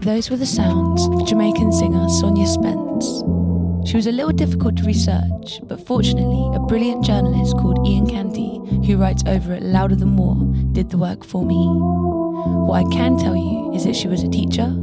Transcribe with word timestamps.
Those 0.00 0.30
were 0.30 0.36
the 0.38 0.46
sounds 0.46 1.06
of 1.06 1.26
Jamaican 1.26 1.70
singer 1.70 2.08
Sonia 2.08 2.46
Spence. 2.46 3.22
She 3.88 3.96
was 3.96 4.06
a 4.06 4.12
little 4.12 4.32
difficult 4.32 4.78
to 4.78 4.84
research, 4.84 5.60
but 5.64 5.86
fortunately, 5.86 6.50
a 6.54 6.60
brilliant 6.60 7.04
journalist 7.04 7.58
called 7.58 7.86
Ian 7.86 8.06
Canty, 8.06 8.58
who 8.86 8.96
writes 8.96 9.22
over 9.26 9.52
at 9.52 9.62
Louder 9.62 9.96
Than 9.96 10.16
War, 10.16 10.36
did 10.72 10.88
the 10.88 10.96
work 10.96 11.26
for 11.26 11.44
me. 11.44 11.66
What 12.66 12.86
I 12.86 12.88
can 12.90 13.18
tell 13.18 13.36
you 13.36 13.74
is 13.74 13.84
that 13.84 13.96
she 13.96 14.08
was 14.08 14.22
a 14.22 14.28
teacher, 14.28 14.74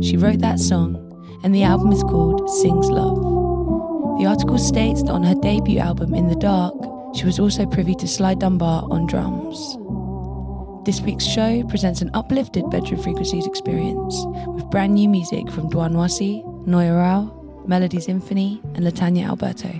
she 0.00 0.16
wrote 0.16 0.38
that 0.38 0.60
song, 0.60 0.96
and 1.44 1.54
the 1.54 1.64
album 1.64 1.92
is 1.92 2.02
called 2.02 2.48
Sings 2.48 2.88
Love. 2.88 3.31
The 4.18 4.26
article 4.26 4.58
states 4.58 5.02
that 5.02 5.10
on 5.10 5.22
her 5.22 5.34
debut 5.34 5.78
album, 5.78 6.14
In 6.14 6.28
the 6.28 6.36
Dark, 6.36 6.74
she 7.16 7.24
was 7.24 7.40
also 7.40 7.66
privy 7.66 7.94
to 7.96 8.06
Sly 8.06 8.34
Dunbar 8.34 8.86
on 8.90 9.06
drums. 9.06 9.76
This 10.84 11.00
week's 11.00 11.24
show 11.24 11.62
presents 11.64 12.02
an 12.02 12.10
uplifted 12.14 12.68
Bedroom 12.70 13.02
Frequencies 13.02 13.46
experience 13.46 14.14
with 14.48 14.70
brand 14.70 14.94
new 14.94 15.08
music 15.08 15.50
from 15.50 15.70
Dwan 15.70 15.92
Wasi, 15.92 16.44
Noya 16.66 16.96
Rao, 16.96 17.64
Melodies 17.66 18.08
Infinity, 18.08 18.60
and 18.74 18.84
Latanya 18.84 19.26
Alberto. 19.26 19.70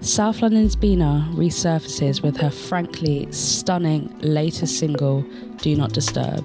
South 0.00 0.42
London's 0.42 0.76
Bina 0.76 1.28
resurfaces 1.32 2.22
with 2.22 2.36
her 2.36 2.50
frankly 2.50 3.30
stunning 3.30 4.14
latest 4.20 4.78
single, 4.78 5.22
Do 5.58 5.76
Not 5.76 5.92
Disturb, 5.92 6.44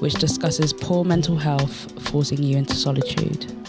which 0.00 0.14
discusses 0.14 0.72
poor 0.72 1.04
mental 1.04 1.36
health 1.36 2.00
forcing 2.08 2.42
you 2.42 2.56
into 2.56 2.74
solitude. 2.74 3.59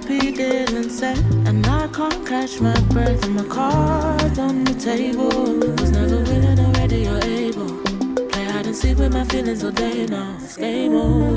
Therapy 0.00 0.32
didn't 0.32 0.90
set, 0.90 1.18
and 1.46 1.66
I 1.66 1.86
can't 1.88 2.26
catch 2.26 2.60
my 2.60 2.78
breath. 2.92 3.22
And 3.24 3.36
my 3.36 3.44
cards 3.44 4.38
on 4.38 4.64
the 4.64 4.74
table 4.74 5.28
was 5.28 5.90
never 5.90 6.16
willing 6.16 6.58
or 6.58 6.72
ready 6.72 7.06
or 7.06 7.18
able. 7.22 7.76
Play 8.28 8.44
hide 8.44 8.66
and 8.66 8.76
seek 8.76 8.98
with 8.98 9.12
my 9.12 9.24
feelings 9.24 9.62
all 9.62 9.70
day 9.70 10.06
now. 10.06 10.36
It's 10.42 10.56
game 10.56 10.94
over. 10.94 11.36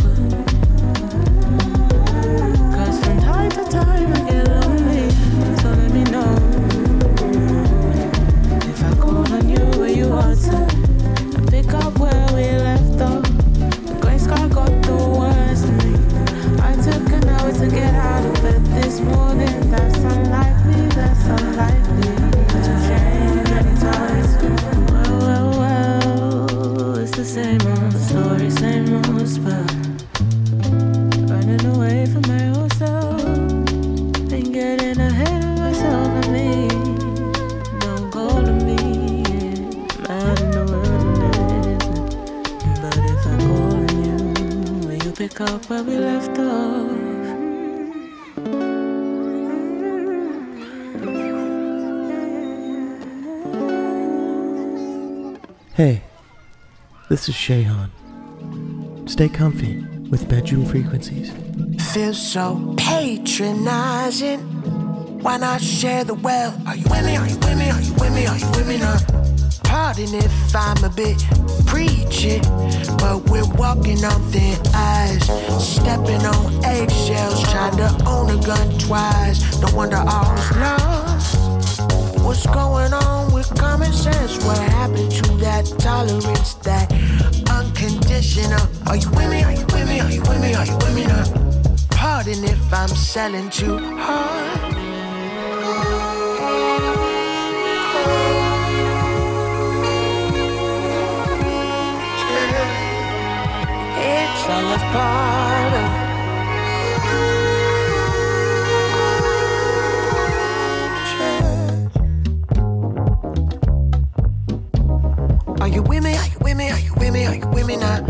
Cause 2.76 3.00
from 3.04 3.20
time 3.20 3.52
to 3.52 3.66
time 3.70 4.14
I 4.14 4.30
get 4.30 4.48
lonely, 4.48 5.10
so 5.62 5.70
let 5.70 5.92
me 5.92 6.04
know. 6.06 6.43
Pick 45.34 45.42
up 45.42 45.66
where 45.70 45.84
we 45.84 45.98
left 45.98 46.38
off? 46.38 46.92
Hey, 55.74 56.04
this 57.10 57.28
is 57.30 57.36
Shayhan. 57.36 57.90
Stay 59.10 59.28
comfy 59.28 59.84
with 60.12 60.30
bedroom 60.30 60.66
frequencies. 60.66 61.32
Feel 61.94 62.14
so 62.14 62.76
patronizing 62.78 64.40
Why 65.22 65.38
not 65.38 65.62
share 65.62 66.04
the 66.04 66.14
well. 66.14 66.54
Are 66.68 66.76
you 66.76 66.86
with 66.90 67.06
me? 67.06 67.16
Are 67.16 67.28
you 67.28 67.38
with 67.38 67.58
me? 67.58 67.70
Are 67.72 67.82
you 67.82 67.94
with 67.94 68.14
me? 68.14 68.28
Are 68.28 68.38
you 68.38 68.48
with 68.52 68.68
me 68.68 68.78
now? 68.78 68.98
Pardon 69.64 70.14
if 70.14 70.56
I'm 70.56 70.84
a 70.84 70.90
bit 70.90 71.18
preachy, 71.66 72.40
but 73.00 73.28
we're 73.30 73.48
walking 73.56 74.04
on 74.06 74.22
thin 74.32 74.56
ice, 74.68 74.73
stepping 75.94 76.26
on 76.26 76.66
eggshells, 76.66 77.42
trying 77.52 77.78
to 77.78 78.04
own 78.08 78.30
a 78.30 78.42
gun 78.44 78.80
twice. 78.80 79.60
No 79.60 79.68
wonder 79.76 79.98
all's 79.98 80.52
lost. 80.58 81.80
What's 82.24 82.46
going 82.48 82.94
on 82.94 83.32
with 83.34 83.54
common 83.60 83.94
sense? 83.94 84.44
What 84.44 84.58
happened 84.58 85.12
to 85.12 85.32
that 85.38 85.66
tolerance, 85.78 86.56
that 86.66 86.92
unconditional? 87.52 88.68
Are 88.88 88.96
you 88.96 89.10
with 89.12 89.30
me? 89.30 89.44
Are 89.44 89.54
you 89.54 89.66
with 89.66 89.88
me? 89.88 90.00
Are 90.00 90.12
you 90.12 90.22
with 90.22 90.42
me? 90.42 90.54
Are 90.56 90.66
you 90.66 90.78
with 90.78 90.96
me 90.96 91.06
now? 91.06 91.26
Pardon 91.92 92.44
if 92.44 92.74
I'm 92.74 92.90
selling 92.90 93.50
too 93.50 93.78
hard. 93.98 94.73
Are 104.46 104.50
you 115.70 115.82
with 115.82 116.04
me? 116.04 116.18
Are 116.18 116.28
you 116.28 116.40
with 116.42 116.58
me? 116.58 116.70
Are 116.70 116.80
you 116.80 116.94
with 116.96 117.14
me? 117.14 117.26
Are 117.26 117.36
you 117.36 117.48
with 117.48 117.68
me 117.68 117.78
now? 117.78 118.06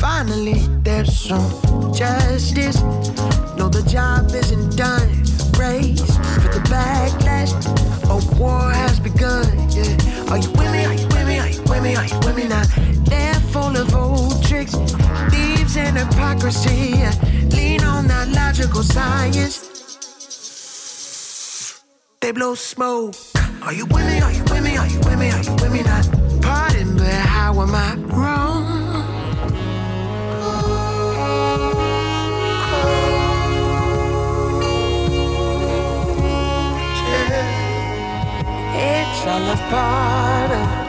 Finally, 0.00 0.66
there's 0.82 1.14
some 1.14 1.50
justice. 1.92 2.80
No, 3.58 3.68
the 3.68 3.84
job 3.86 4.30
isn't 4.34 4.76
done. 4.76 5.24
For 5.56 6.48
the 6.52 6.60
backlash. 6.70 7.52
A 8.08 8.40
war 8.40 8.70
has 8.70 8.98
begun. 8.98 9.44
Yeah. 9.70 10.32
Are 10.32 10.38
you 10.38 10.50
with 10.52 10.72
me? 10.72 10.84
Are 10.86 10.94
you 10.94 11.06
with 11.08 11.26
me? 11.26 11.38
Are 11.38 11.48
you 11.50 11.62
with 11.62 11.82
me? 11.82 11.96
Are 11.96 12.06
you 12.06 12.18
with 12.20 12.36
me 12.36 12.48
now? 12.48 12.85
Full 13.56 13.74
of 13.74 13.94
old 13.94 14.44
tricks, 14.44 14.74
thieves 15.30 15.78
and 15.78 15.96
hypocrisy. 15.96 16.92
Lean 17.56 17.82
on 17.84 18.06
that 18.06 18.28
logical 18.28 18.82
science. 18.82 19.54
They 22.20 22.32
blow 22.32 22.54
smoke. 22.54 23.14
Are 23.62 23.72
you 23.72 23.86
with 23.86 24.04
me? 24.06 24.20
Are 24.20 24.30
you 24.30 24.42
with 24.42 24.62
me? 24.62 24.76
Are 24.76 24.86
you 24.86 24.98
with 24.98 25.18
me? 25.18 25.30
Are 25.30 25.42
you 25.42 25.52
with 25.52 25.72
me 25.72 25.82
now? 25.82 26.02
Pardon, 26.42 26.98
but 26.98 27.06
how 27.06 27.58
am 27.62 27.74
I 27.74 27.94
wrong? 28.14 28.66
It's 38.78 39.26
all 39.26 39.50
a 39.50 39.56
part 39.70 40.50
of 40.50 40.85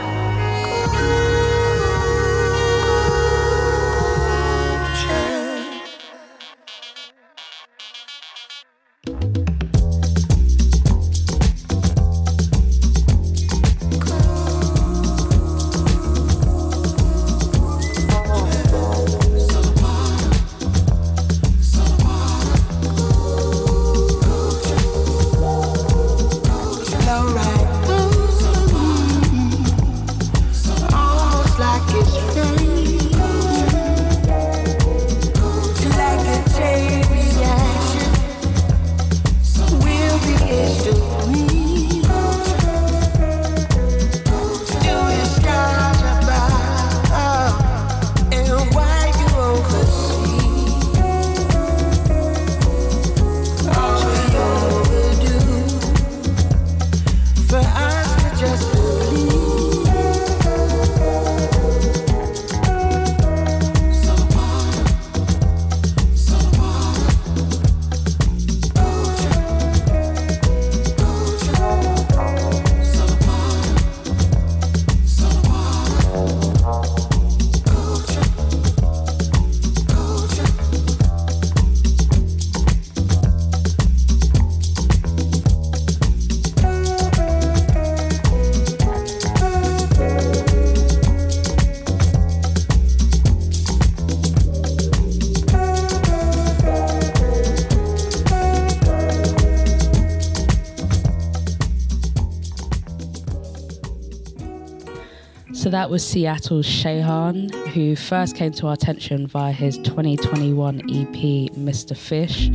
So 105.68 105.72
that 105.72 105.90
was 105.90 106.02
Seattle's 106.02 106.66
Shehan, 106.66 107.54
who 107.74 107.98
first 107.98 108.38
came 108.38 108.54
to 108.54 108.68
our 108.68 108.74
attention 108.74 109.28
via 109.28 109.52
his 109.52 109.78
2021 109.80 110.80
EP, 110.80 111.52
Mr. 111.58 111.94
Fish, 111.94 112.48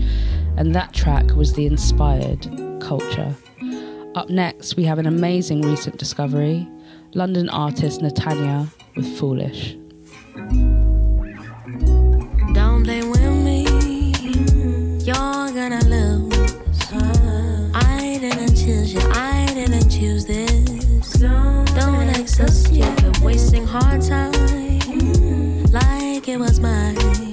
and 0.57 0.75
that 0.75 0.95
track 0.95 1.37
was 1.37 1.53
the 1.53 1.67
inspired 1.67 2.49
Culture. 2.81 3.37
Up 4.15 4.31
next, 4.31 4.77
we 4.77 4.85
have 4.85 4.99
an 4.99 5.07
amazing 5.07 5.61
recent 5.61 5.99
discovery 5.99 6.67
London 7.13 7.51
artist 7.51 8.01
Natanya 8.01 8.67
with 8.97 9.07
Foolish. 9.19 9.77
was 26.53 26.61
mine. 26.61 27.32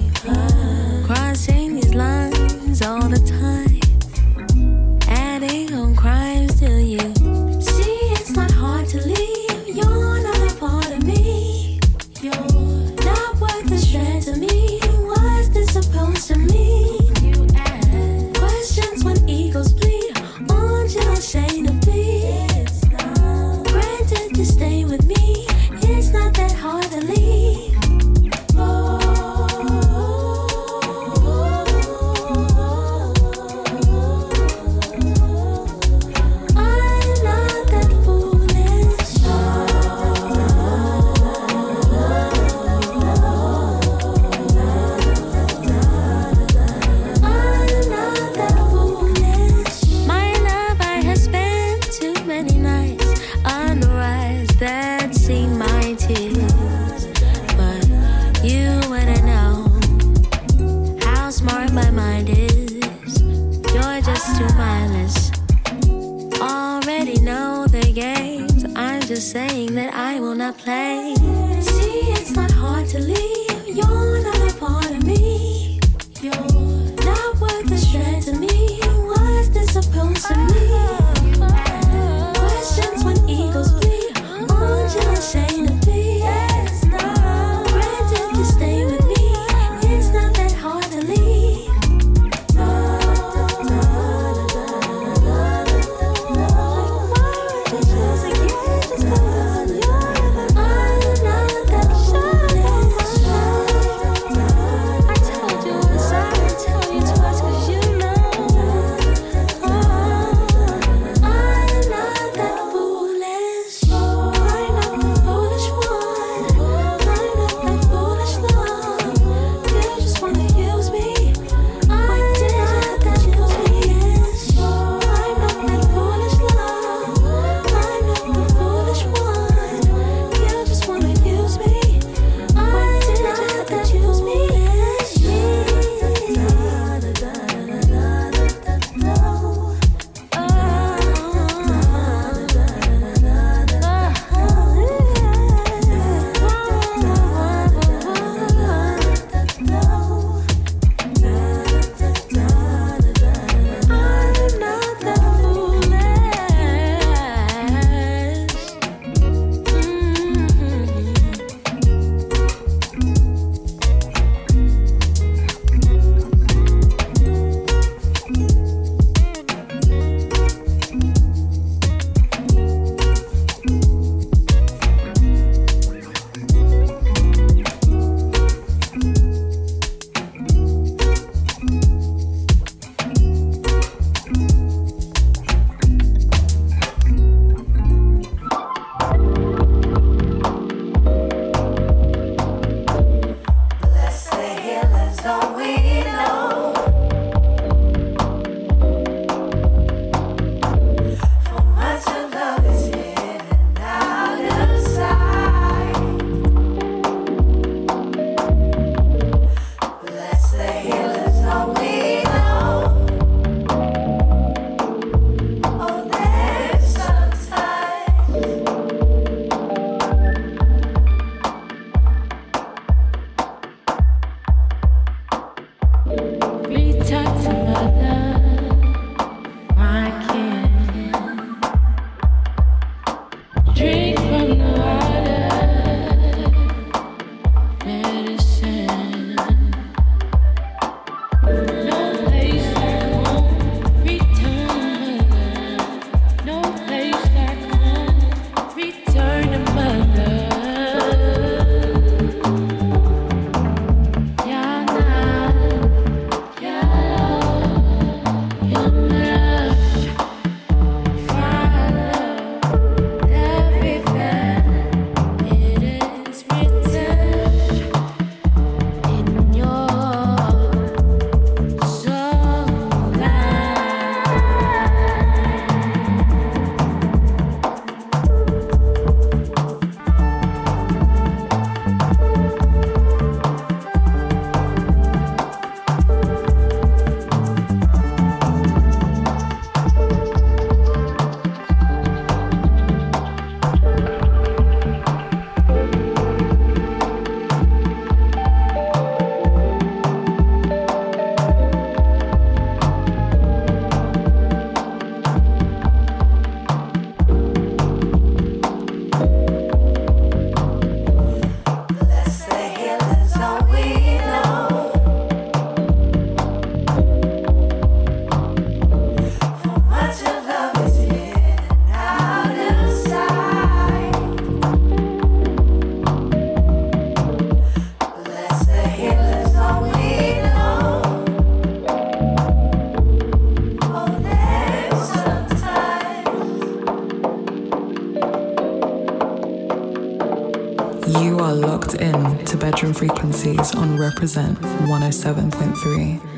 Reprezent 344.20 344.58
107.3. 344.84 346.29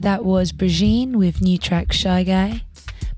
that 0.00 0.24
was 0.24 0.52
Brigitte 0.52 1.14
with 1.14 1.42
new 1.42 1.58
track 1.58 1.92
Shy 1.92 2.24
Guy. 2.24 2.62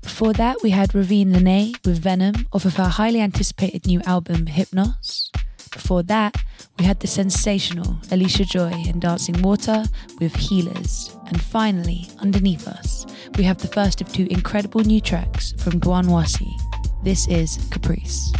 Before 0.01 0.33
that, 0.33 0.61
we 0.61 0.71
had 0.71 0.89
Ravyn 0.89 1.33
Lenae 1.33 1.73
with 1.85 1.99
Venom 1.99 2.47
off 2.51 2.65
of 2.65 2.75
her 2.75 2.89
highly 2.89 3.21
anticipated 3.21 3.87
new 3.87 4.01
album 4.01 4.47
Hypnos. 4.47 5.29
Before 5.71 6.03
that, 6.03 6.35
we 6.77 6.85
had 6.85 6.99
the 6.99 7.07
sensational 7.07 7.97
Alicia 8.11 8.45
Joy 8.45 8.83
and 8.87 9.01
Dancing 9.01 9.41
Water 9.41 9.85
with 10.19 10.35
Healers. 10.35 11.17
And 11.27 11.41
finally, 11.41 12.09
underneath 12.19 12.67
us, 12.67 13.05
we 13.37 13.43
have 13.45 13.59
the 13.59 13.67
first 13.67 14.01
of 14.01 14.11
two 14.11 14.27
incredible 14.29 14.81
new 14.81 14.99
tracks 14.99 15.53
from 15.59 15.79
Duan 15.79 16.05
Wasi. 16.05 16.51
This 17.03 17.27
is 17.27 17.57
Caprice. 17.71 18.33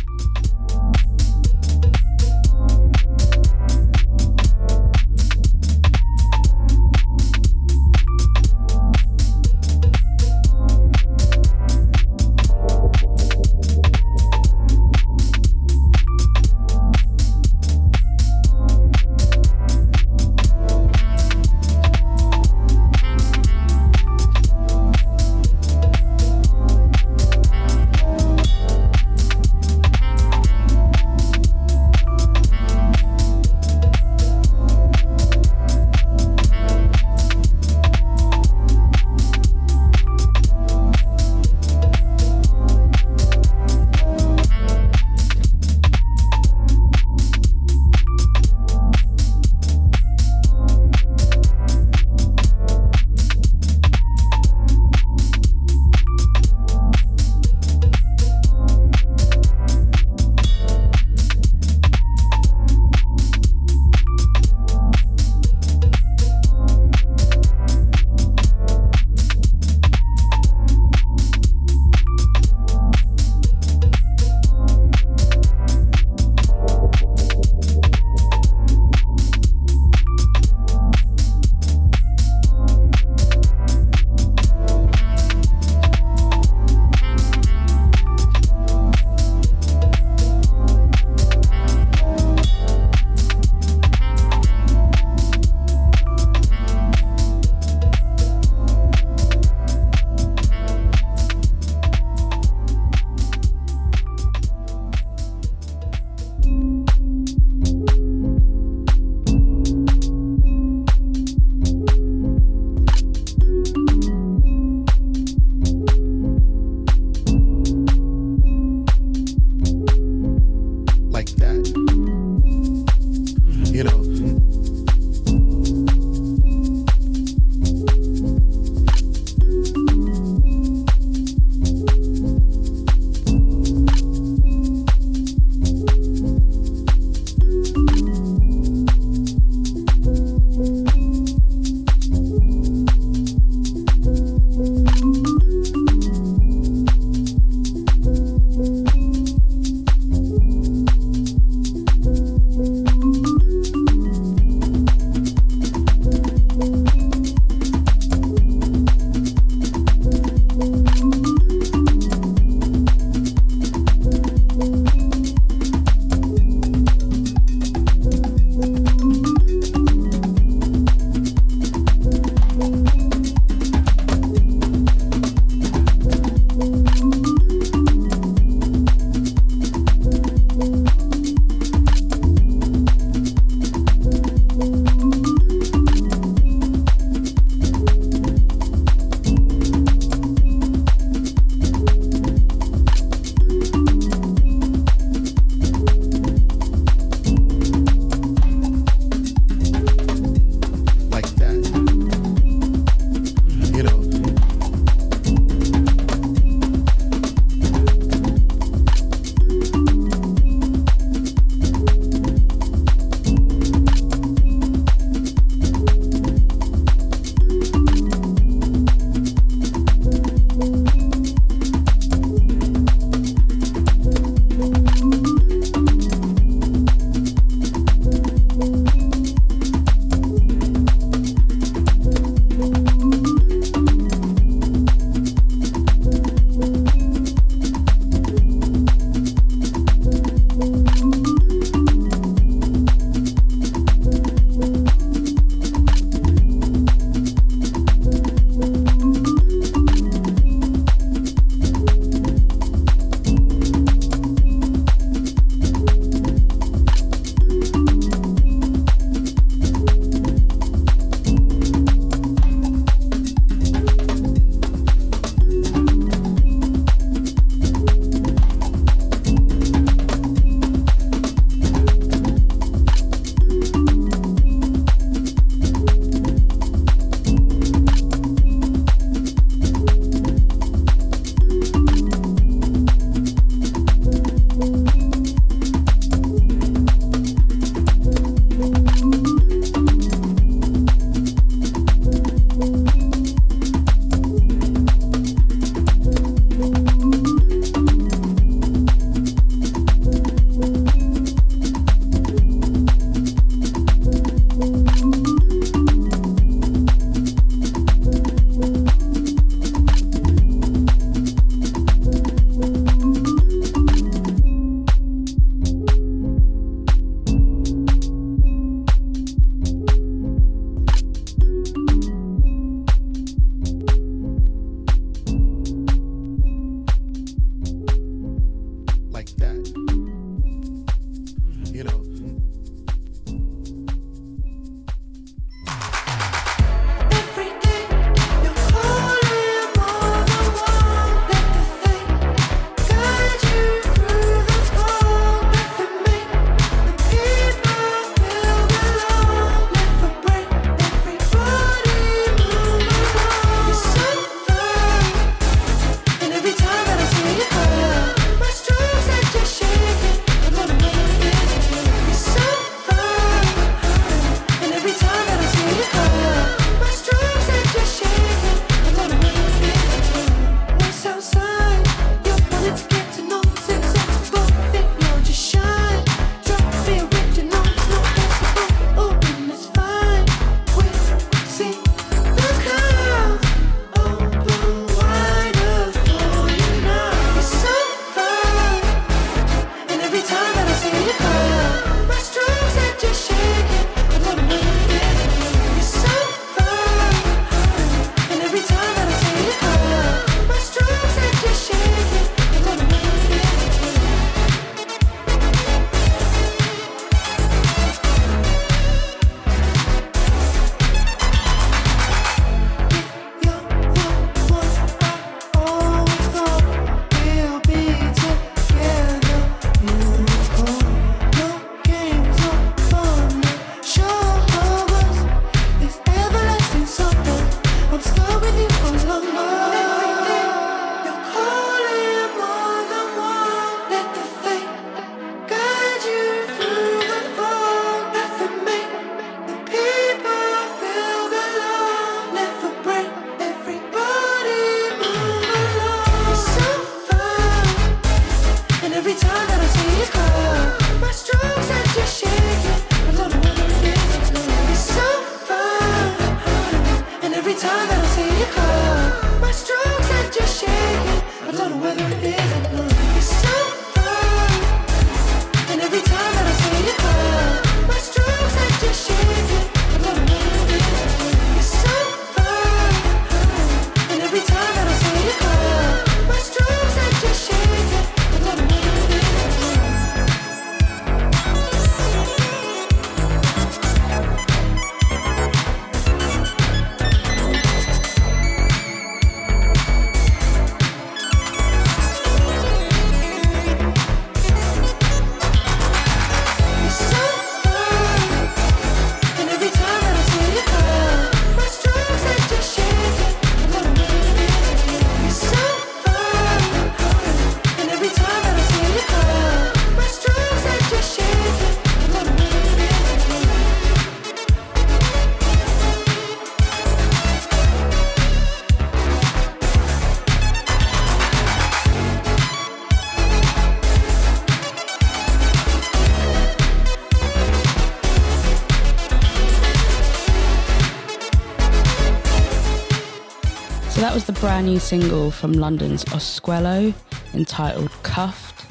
brand 534.44 534.68
new 534.68 534.78
single 534.78 535.32
from 535.32 535.54
London's 535.54 536.04
Osquello 536.04 536.94
entitled 537.34 537.90
Cuffed, 538.04 538.66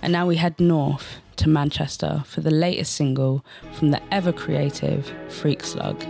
and 0.00 0.12
now 0.12 0.24
we 0.24 0.36
head 0.36 0.54
north 0.60 1.16
to 1.34 1.48
Manchester 1.48 2.22
for 2.24 2.42
the 2.42 2.52
latest 2.52 2.94
single 2.94 3.44
from 3.72 3.90
the 3.90 4.00
ever 4.14 4.32
creative 4.32 5.12
Freak 5.28 5.64
Slug, 5.64 6.00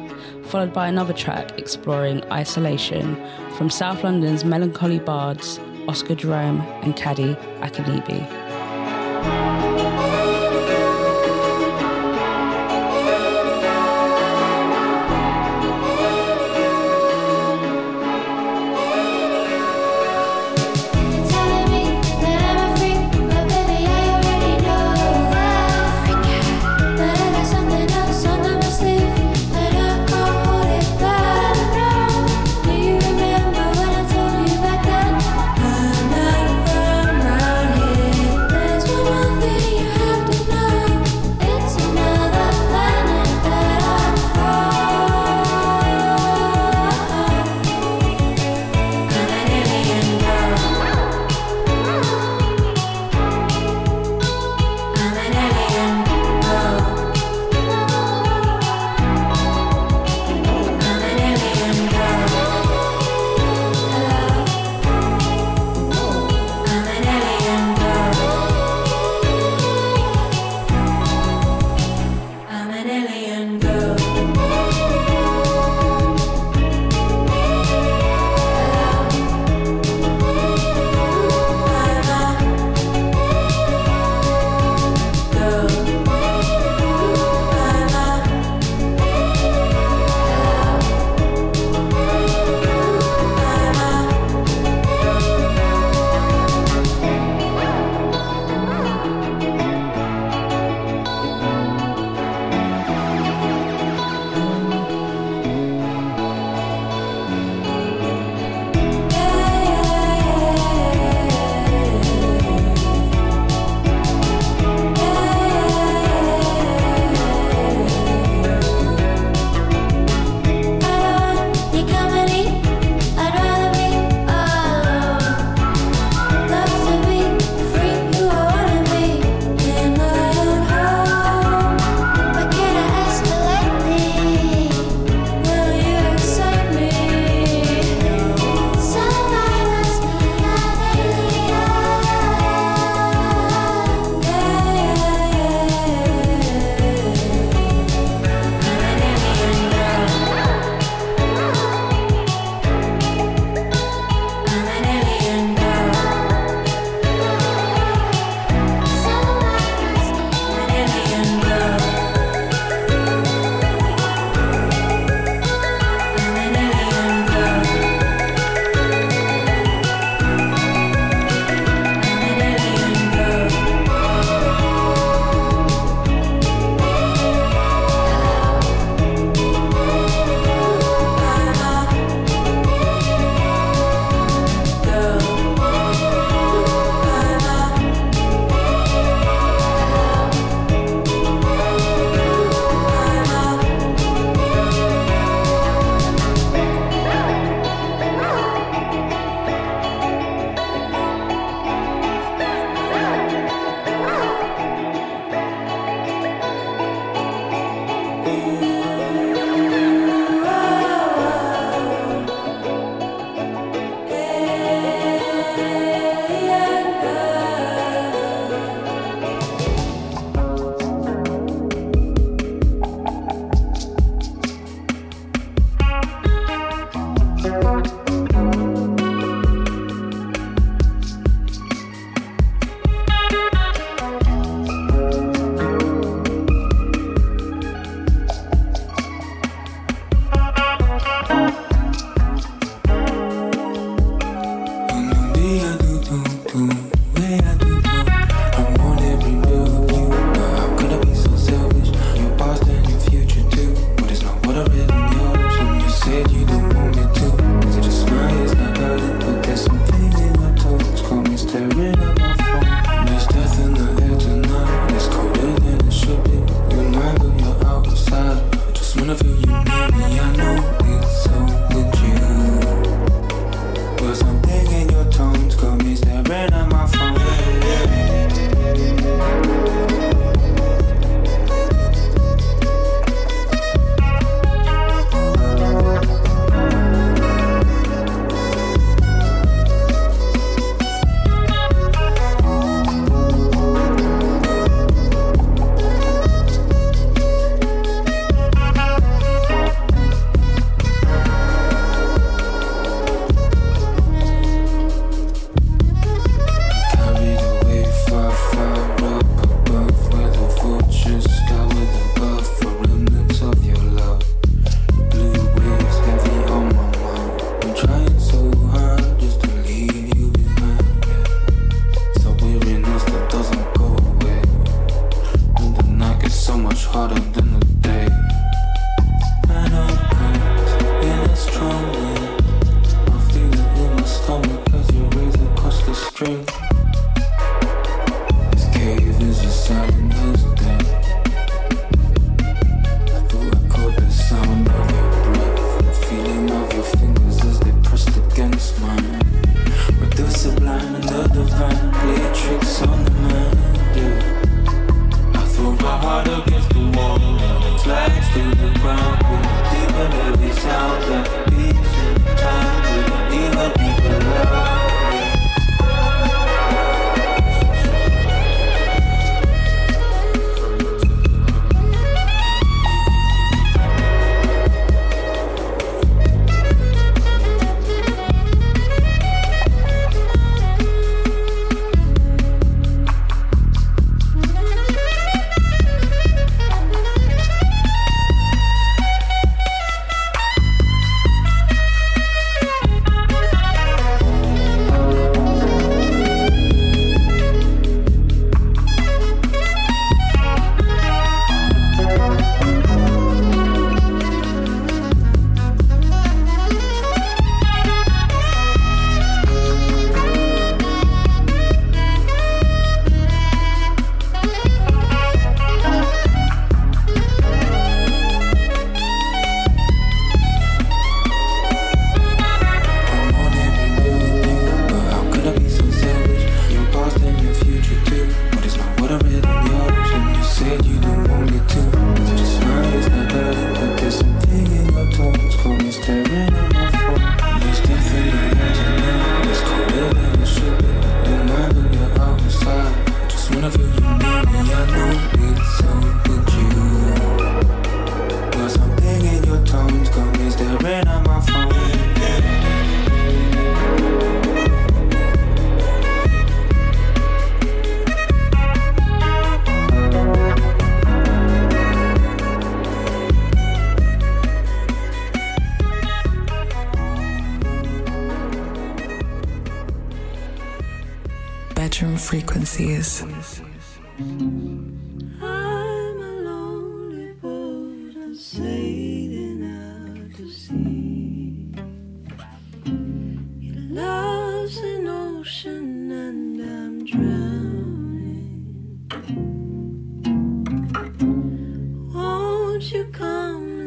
followed 0.45 0.75
by 0.75 0.87
another 0.87 1.15
track 1.15 1.59
exploring 1.59 2.23
isolation 2.31 3.17
from 3.57 3.71
South 3.71 4.05
London's 4.05 4.45
melancholy 4.45 4.99
bards 4.99 5.59
Oscar 5.89 6.15
Jerome 6.15 6.61
and 6.83 6.95
Kaidi 6.95 7.37
Akinnibi. 7.61 8.36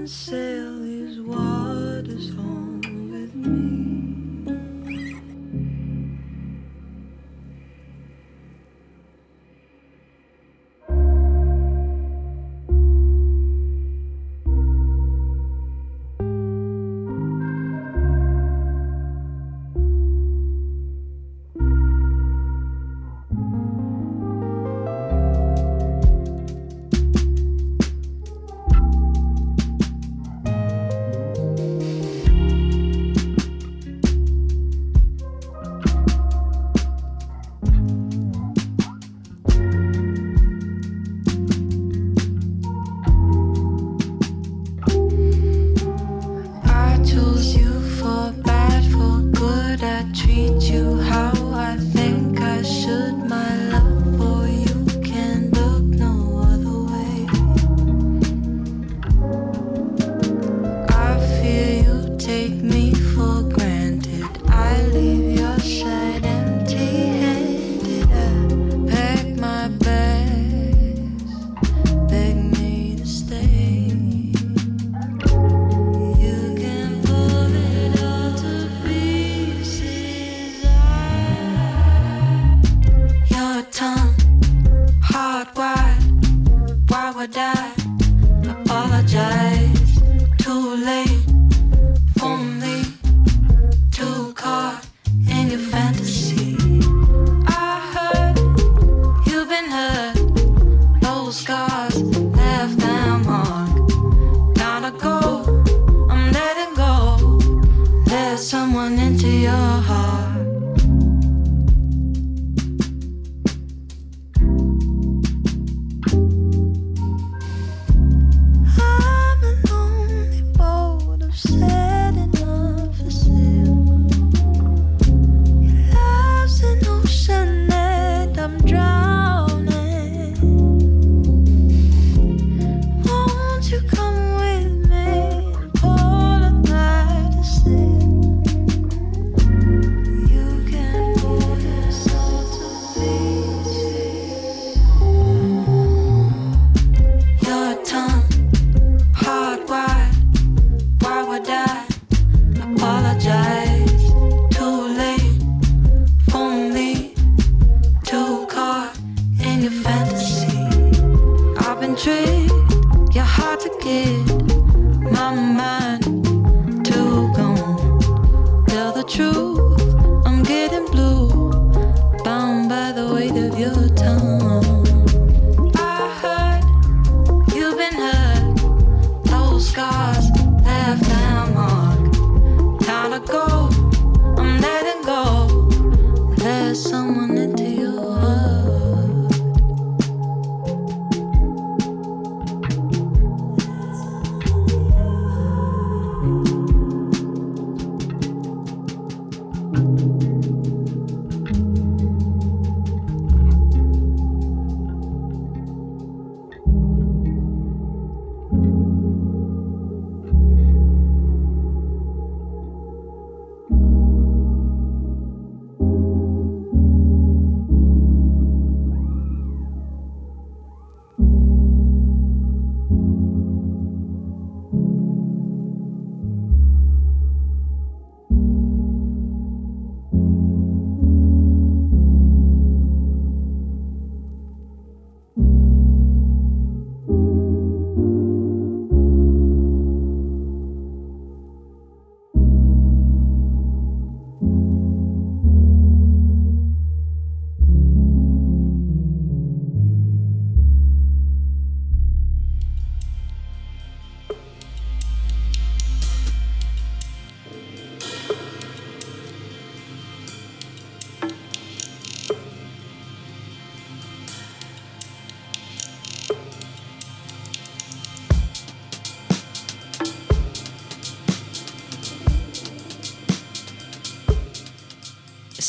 Come 0.10 0.49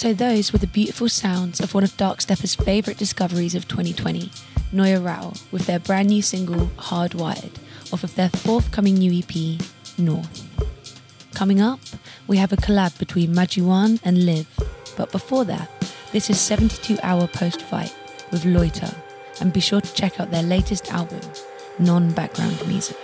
So 0.01 0.15
those 0.15 0.51
were 0.51 0.59
the 0.59 0.67
beautiful 0.67 1.11
sounds 1.11 1.61
of 1.61 1.75
one 1.75 1.85
of 1.85 1.95
Darkstepper's 1.99 2.55
favourite 2.55 2.97
discoveries 2.97 3.55
of 3.55 3.69
2020, 3.69 4.31
Noya 4.73 5.05
Rao, 5.05 5.35
with 5.53 5.67
their 5.67 5.79
brand 5.79 6.09
new 6.09 6.23
single 6.23 6.69
Hardwired, 6.79 7.53
off 7.93 8.03
of 8.03 8.15
their 8.15 8.31
forthcoming 8.31 8.95
new 8.95 9.19
EP, 9.19 9.61
North. 9.99 10.49
Coming 11.35 11.61
up, 11.61 11.81
we 12.27 12.39
have 12.39 12.51
a 12.51 12.57
collab 12.57 12.99
between 12.99 13.35
Majuan 13.35 14.01
and 14.03 14.25
Liv, 14.25 14.49
but 14.97 15.13
before 15.13 15.45
that, 15.45 15.69
this 16.13 16.31
is 16.31 16.41
72 16.41 16.99
Hour 17.03 17.27
Post 17.27 17.61
Fight 17.61 17.95
with 18.33 18.47
Loiter, 18.47 18.95
and 19.43 19.53
be 19.53 19.61
sure 19.61 19.83
to 19.83 19.93
check 19.93 20.19
out 20.19 20.31
their 20.31 20.43
latest 20.43 20.91
album, 20.91 21.21
Non 21.79 22.11
Background 22.13 22.67
Music. 22.67 22.97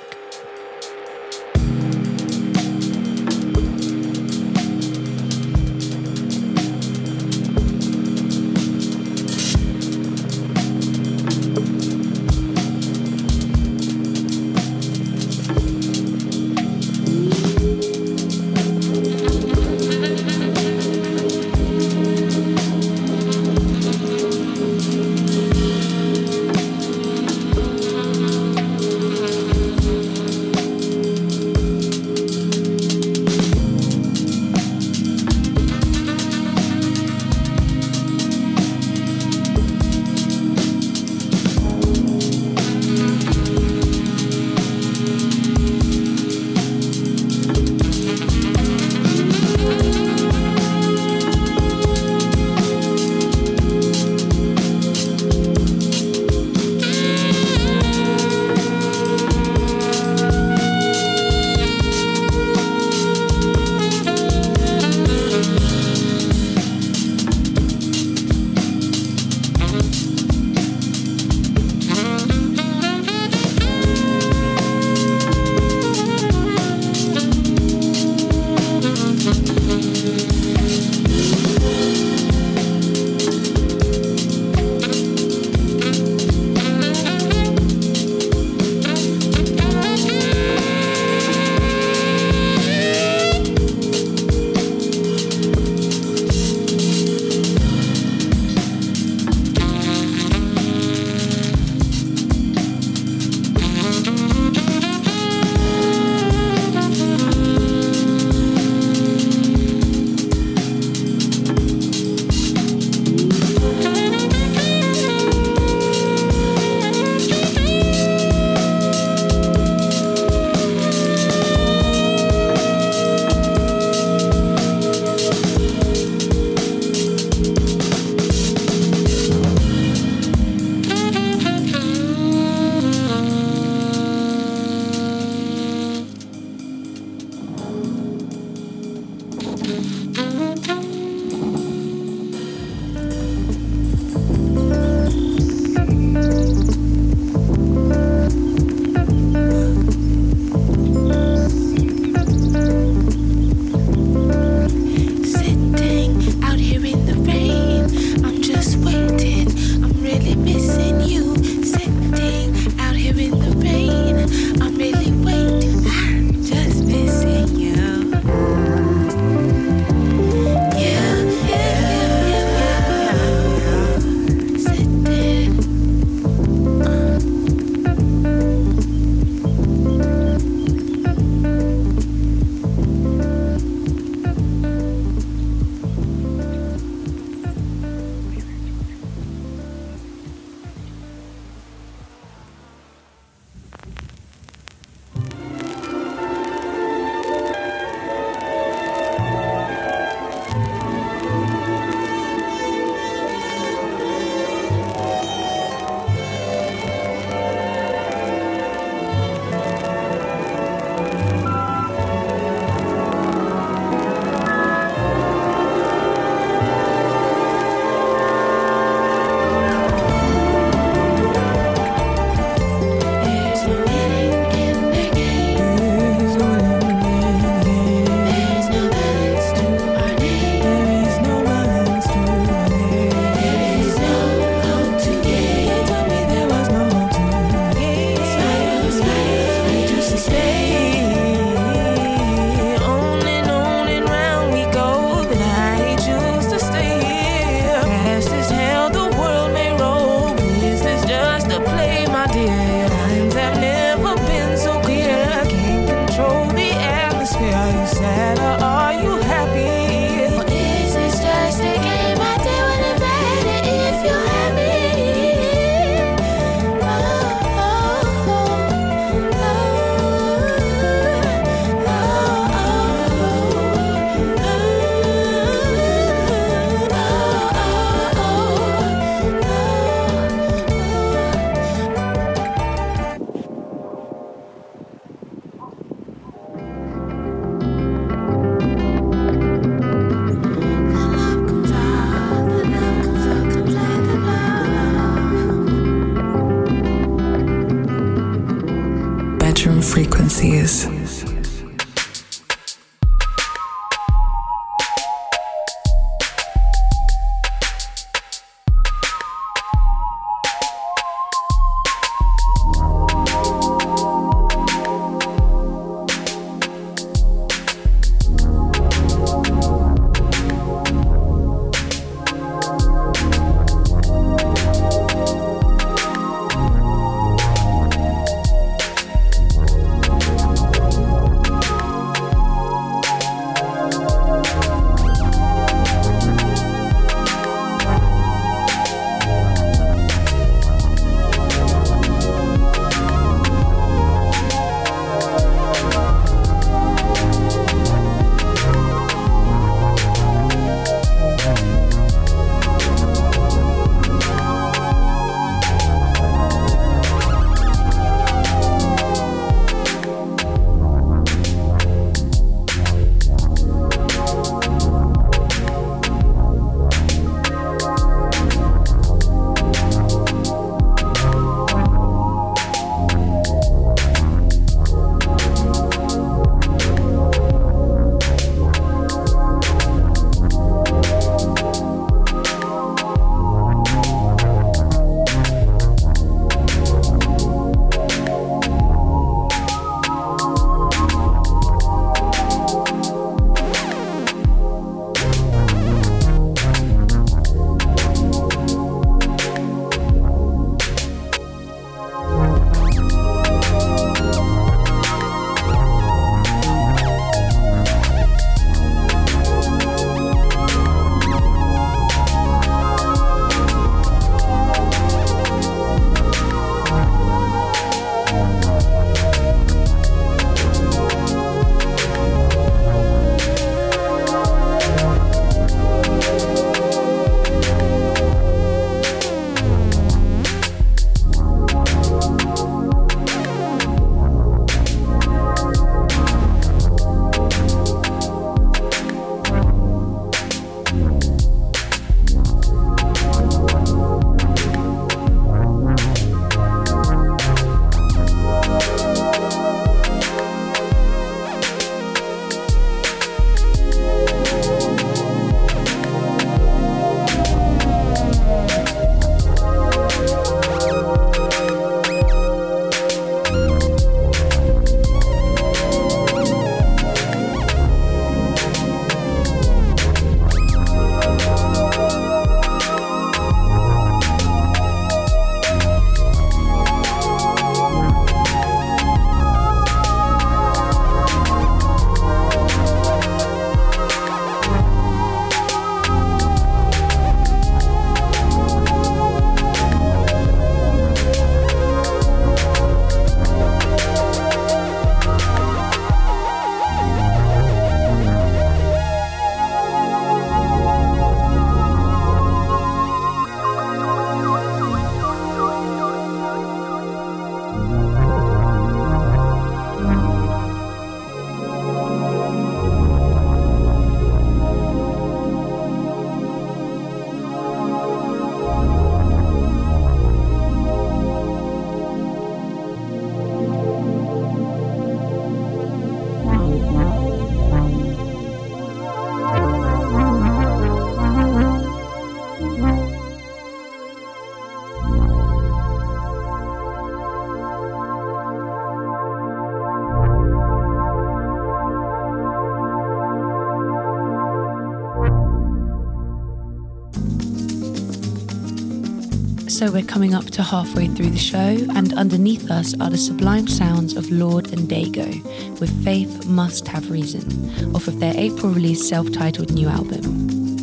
We're 549.93 550.03
coming 550.03 550.34
up 550.34 550.47
to 550.47 550.62
halfway 550.62 551.07
through 551.07 551.30
the 551.30 551.39
show, 551.39 551.59
and 551.95 552.12
underneath 552.14 552.70
us 552.70 552.95
are 553.01 553.09
the 553.09 553.16
sublime 553.16 553.66
sounds 553.66 554.14
of 554.14 554.30
Lord 554.30 554.72
and 554.72 554.89
Dago 554.89 555.43
with 555.80 556.05
Faith 556.05 556.47
Must 556.47 556.87
Have 556.89 557.11
Reason 557.11 557.95
off 557.95 558.07
of 558.07 558.20
their 558.20 558.34
April 558.37 558.72
release 558.72 559.09
self 559.09 559.32
titled 559.32 559.72
new 559.72 559.89
album. 559.89 560.24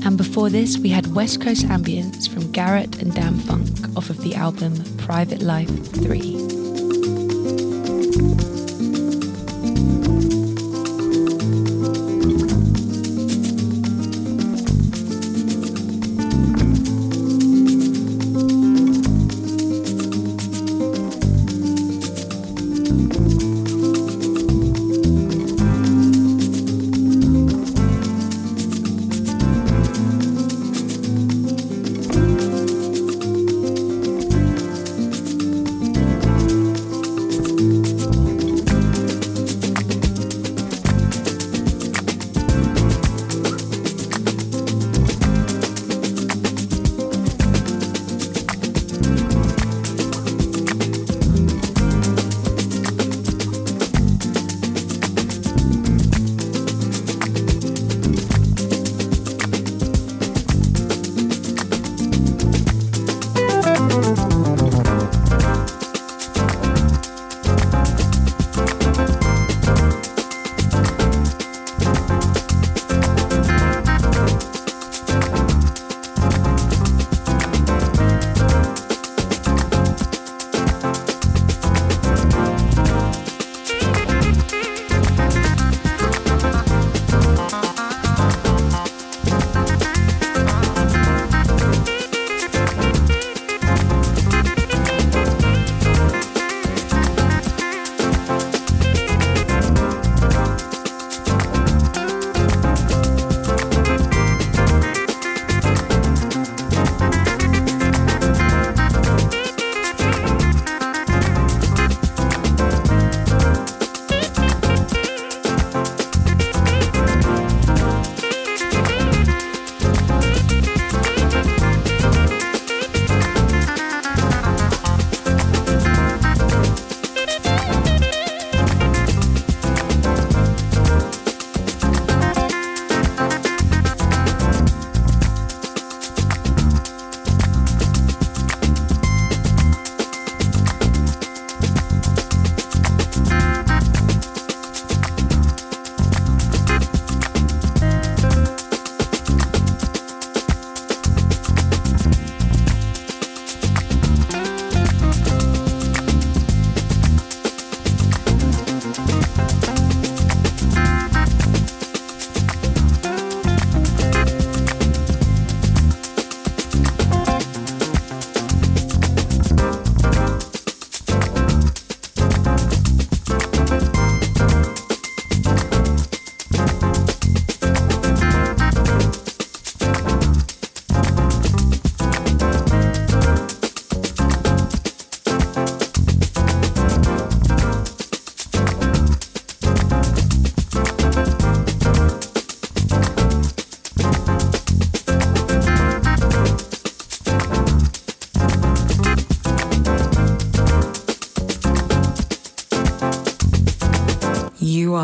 And 0.03 0.17
before 0.17 0.49
this, 0.49 0.77
we 0.77 0.89
had 0.89 1.13
West 1.13 1.41
Coast 1.41 1.65
Ambience 1.67 2.27
from 2.27 2.51
Garrett 2.51 3.01
and 3.01 3.13
Dam-Funk 3.13 3.95
off 3.95 4.09
of 4.09 4.21
the 4.21 4.35
album 4.35 4.83
Private 4.97 5.41
Life 5.41 5.69
3. 5.93 6.42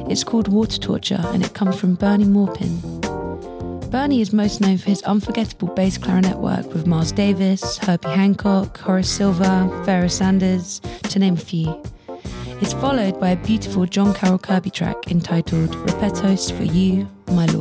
It's 0.10 0.24
called 0.24 0.48
Water 0.50 0.78
Torture 0.78 1.22
and 1.28 1.46
it 1.46 1.54
comes 1.54 1.80
from 1.80 1.96
Bennie 1.96 2.26
Maupin. 2.26 2.82
Bennie 3.90 4.22
is 4.22 4.34
most 4.34 4.60
known 4.60 4.78
for 4.78 4.90
his 4.90 5.02
unforgettable 5.04 5.70
bass 5.70 5.98
clarinet 5.98 6.38
work 6.38 6.74
with 6.74 6.86
Miles 6.86 7.14
Davis, 7.14 7.78
Herbie 7.78 8.10
Hancock, 8.10 8.78
Horace 8.80 9.10
Silver, 9.10 9.70
Pharoah 9.86 10.10
Sanders, 10.10 10.82
to 11.04 11.20
name 11.20 11.36
a 11.36 11.38
few. 11.38 11.82
It's 12.62 12.74
followed 12.74 13.18
by 13.20 13.30
a 13.30 13.38
beautiful 13.38 13.86
John 13.86 14.14
Carroll 14.14 14.40
Kirby 14.40 14.72
track 14.72 15.10
entitled 15.10 15.70
Repetos 15.88 16.52
for 16.52 16.64
You, 16.64 17.08
My 17.28 17.46
Lord. 17.48 17.57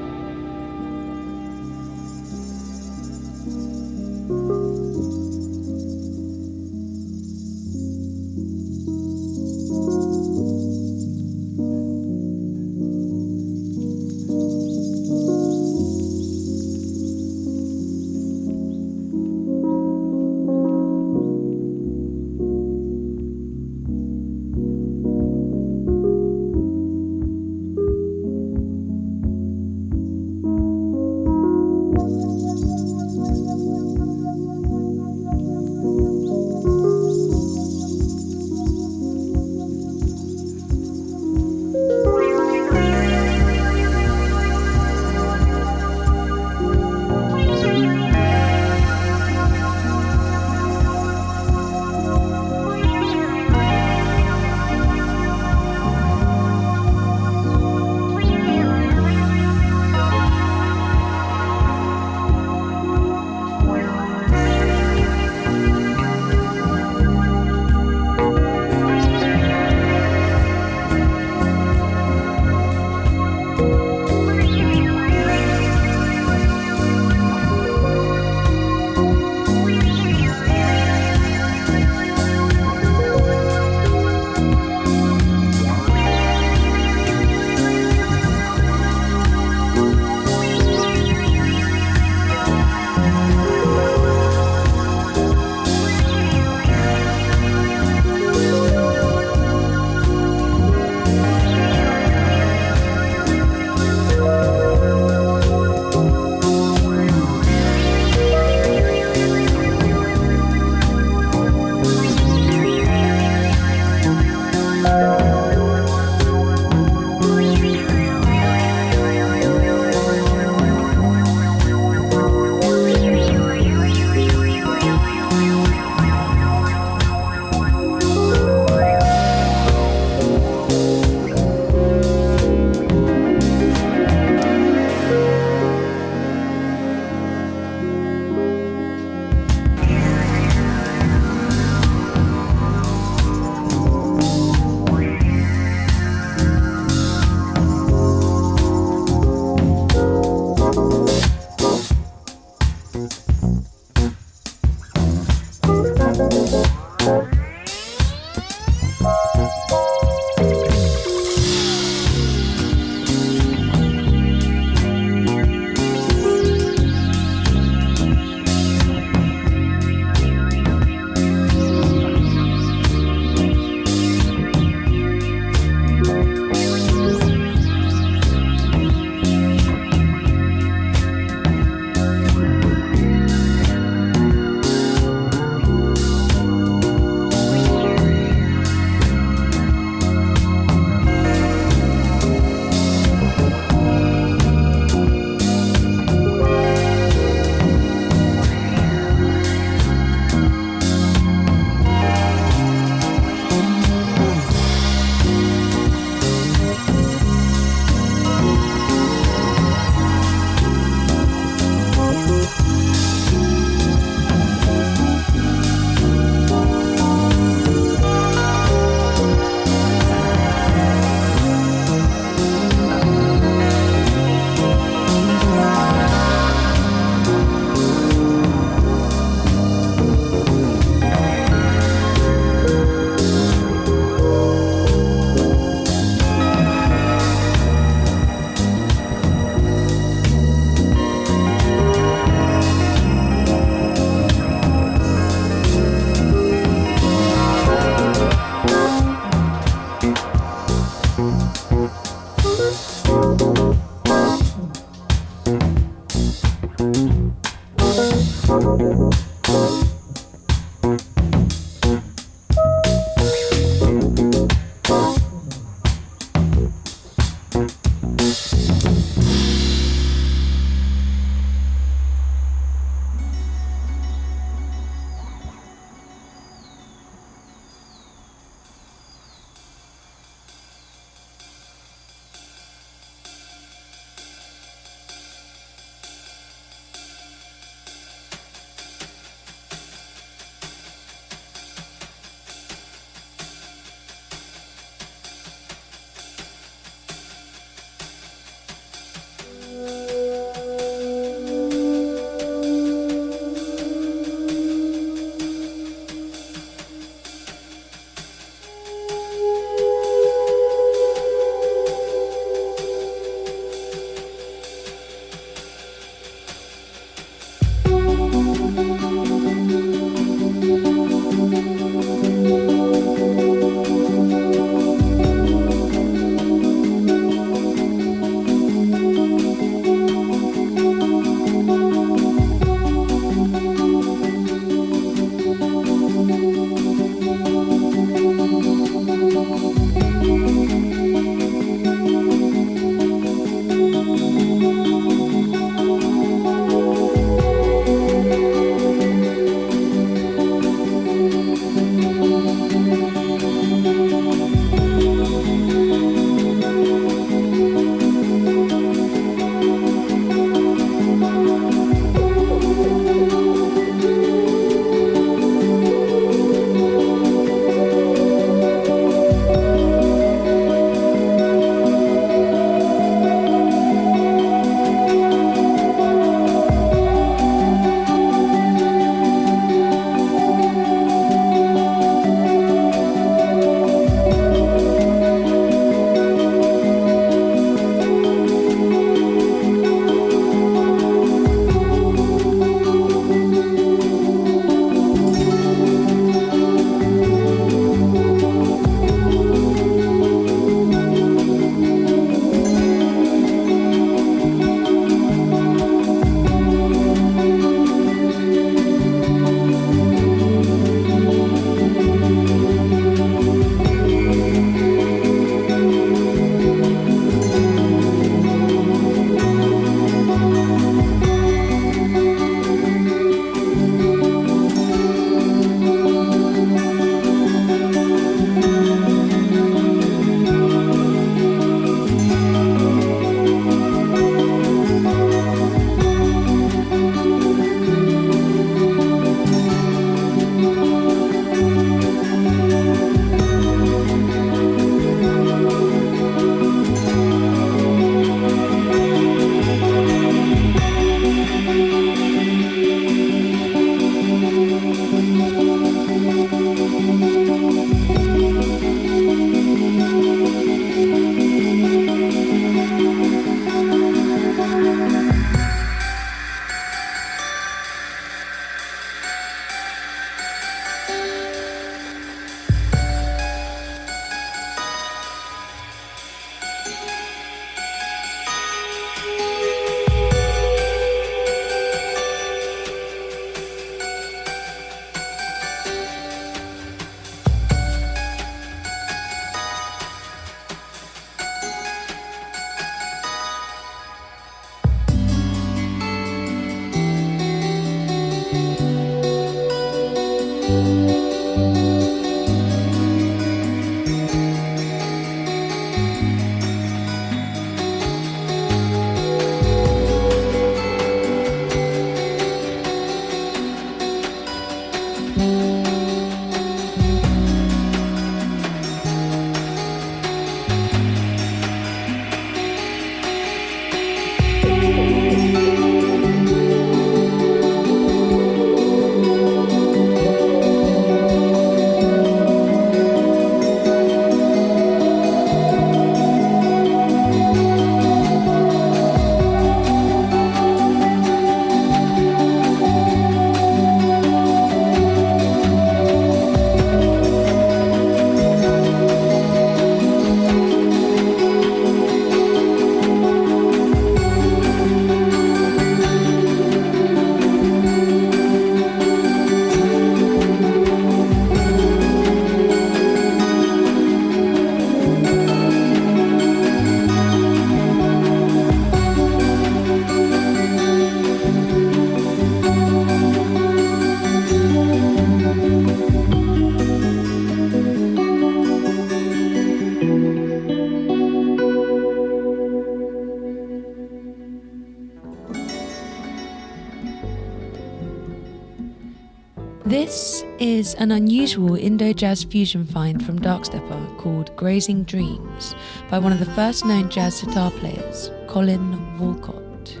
Is 590.74 590.94
an 590.94 591.12
unusual 591.12 591.76
Indo 591.76 592.12
jazz 592.12 592.42
fusion 592.42 592.84
find 592.84 593.24
from 593.24 593.38
Darkstepper 593.38 594.18
called 594.18 594.54
Grazing 594.56 595.04
Dreams 595.04 595.72
by 596.10 596.18
one 596.18 596.32
of 596.32 596.40
the 596.40 596.52
first 596.56 596.84
known 596.84 597.08
jazz 597.10 597.36
sitar 597.36 597.70
players, 597.70 598.32
Collin 598.48 599.20
Walcott. 599.20 600.00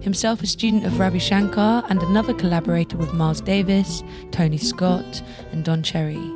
Himself 0.00 0.42
a 0.42 0.46
student 0.46 0.86
of 0.86 0.98
Ravi 0.98 1.18
Shankar 1.18 1.84
and 1.90 2.02
another 2.02 2.32
collaborator 2.32 2.96
with 2.96 3.12
Miles 3.12 3.42
Davis, 3.42 4.02
Tony 4.30 4.56
Scott, 4.56 5.22
and 5.52 5.62
Don 5.62 5.82
Cherry. 5.82 6.32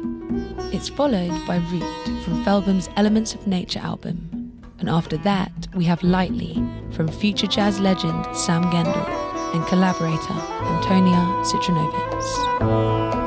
It's 0.74 0.90
followed 0.90 1.46
by 1.46 1.56
Root 1.56 2.22
from 2.22 2.44
Felbm's 2.44 2.90
Elements 2.98 3.32
of 3.32 3.46
Nature 3.46 3.80
album. 3.80 4.52
And 4.78 4.90
after 4.90 5.16
that, 5.18 5.52
we 5.74 5.86
have 5.86 6.02
Lightly 6.02 6.62
from 6.90 7.08
future 7.08 7.46
jazz 7.46 7.80
legend 7.80 8.26
Sam 8.36 8.64
Gendel 8.64 9.08
and 9.54 9.66
collaborator 9.68 10.34
Antonia 10.34 11.16
Cytrynowicz. 11.46 13.19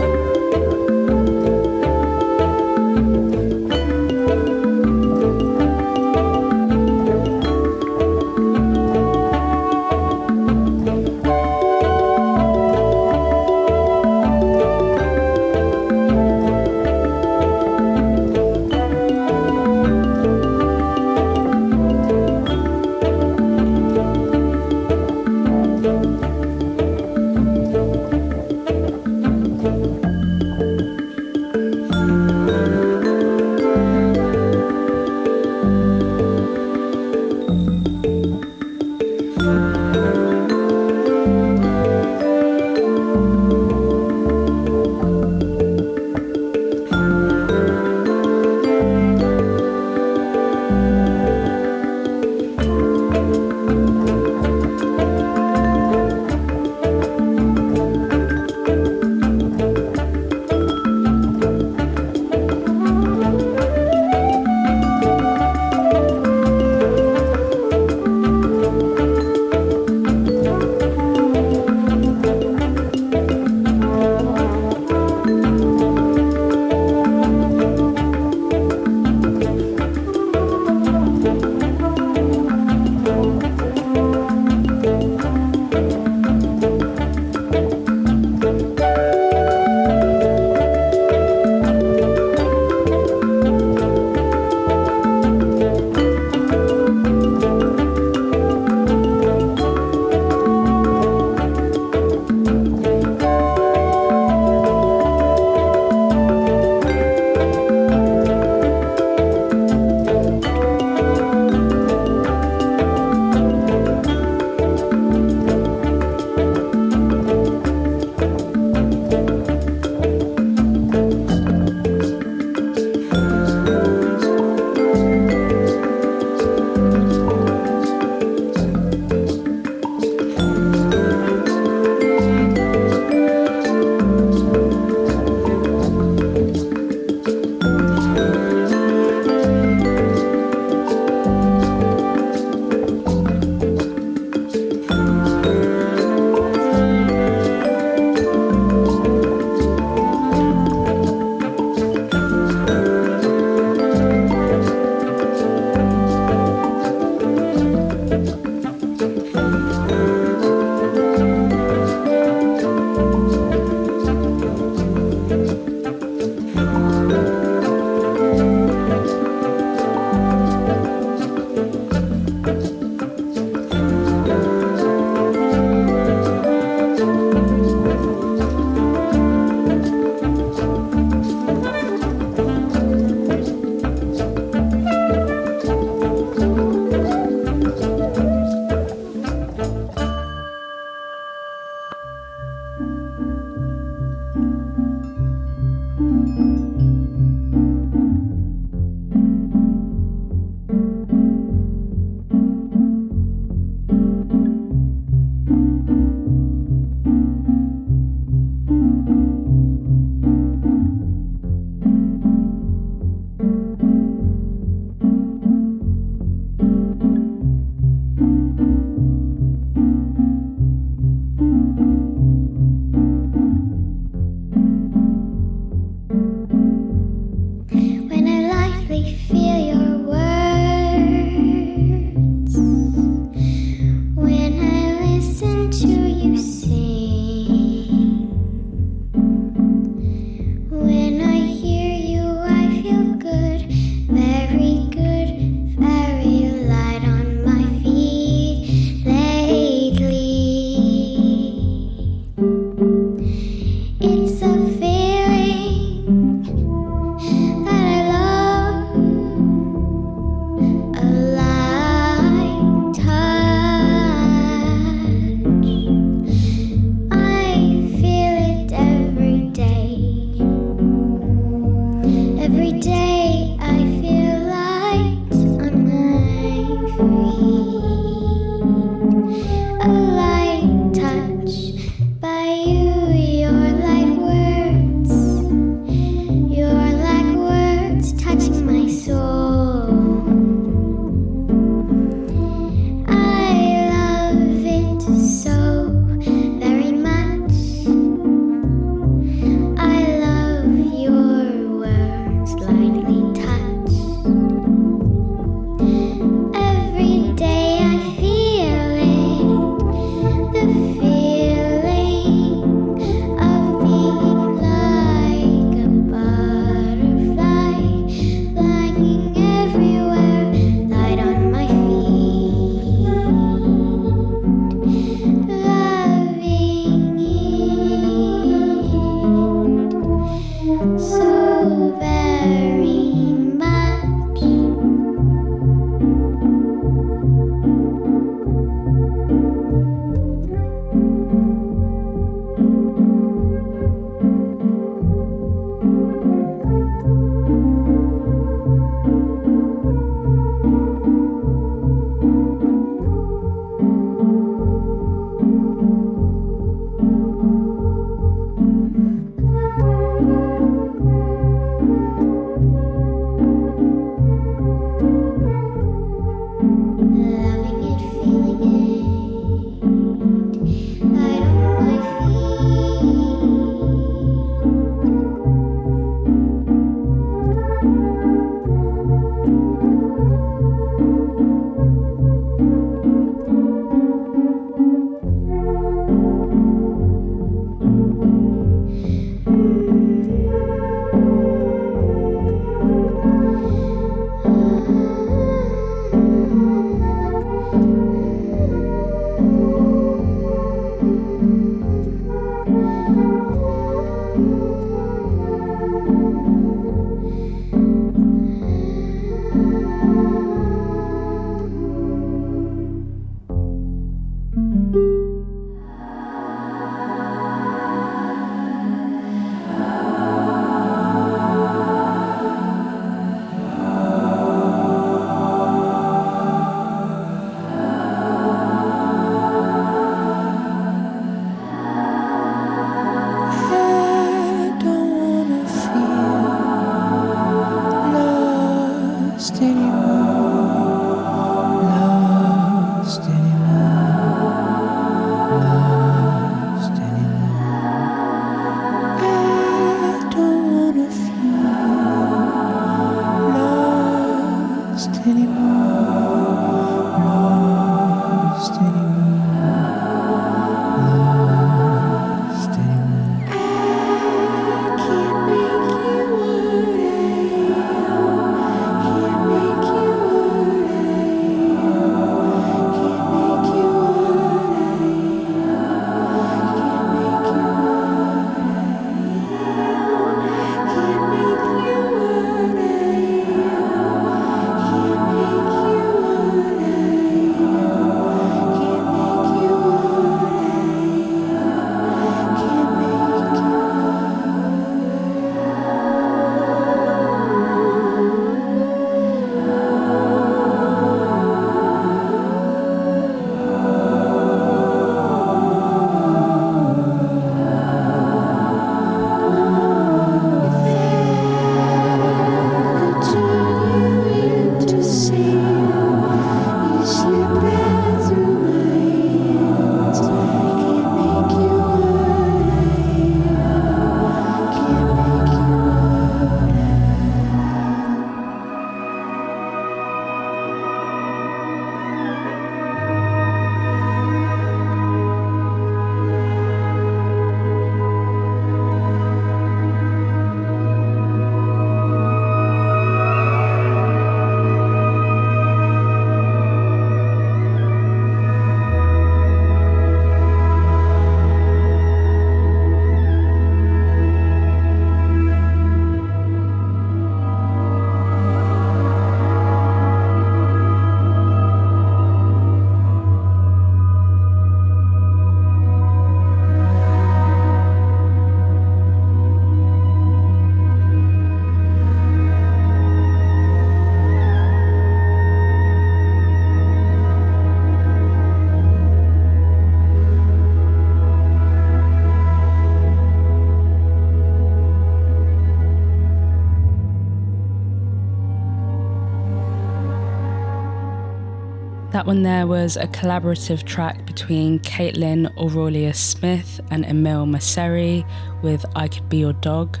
That 592.18 592.26
one 592.26 592.42
there 592.42 592.66
was 592.66 592.96
a 592.96 593.06
collaborative 593.06 593.84
track 593.84 594.26
between 594.26 594.80
Kaitlyn 594.80 595.56
Aurelia 595.56 596.12
Smith 596.12 596.80
and 596.90 597.04
Emile 597.04 597.46
Mosseri 597.46 598.28
with 598.60 598.84
I 598.96 599.06
Could 599.06 599.28
Be 599.28 599.36
Your 599.36 599.52
Dog. 599.52 600.00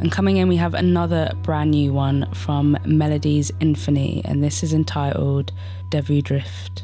And 0.00 0.12
coming 0.12 0.36
in, 0.36 0.48
we 0.48 0.56
have 0.56 0.74
another 0.74 1.32
brand 1.40 1.70
new 1.70 1.94
one 1.94 2.30
from 2.34 2.76
Melodiesinfonie, 2.84 4.20
and 4.26 4.44
this 4.44 4.62
is 4.62 4.74
entitled 4.74 5.50
Devu 5.88 6.22
Drift. 6.22 6.79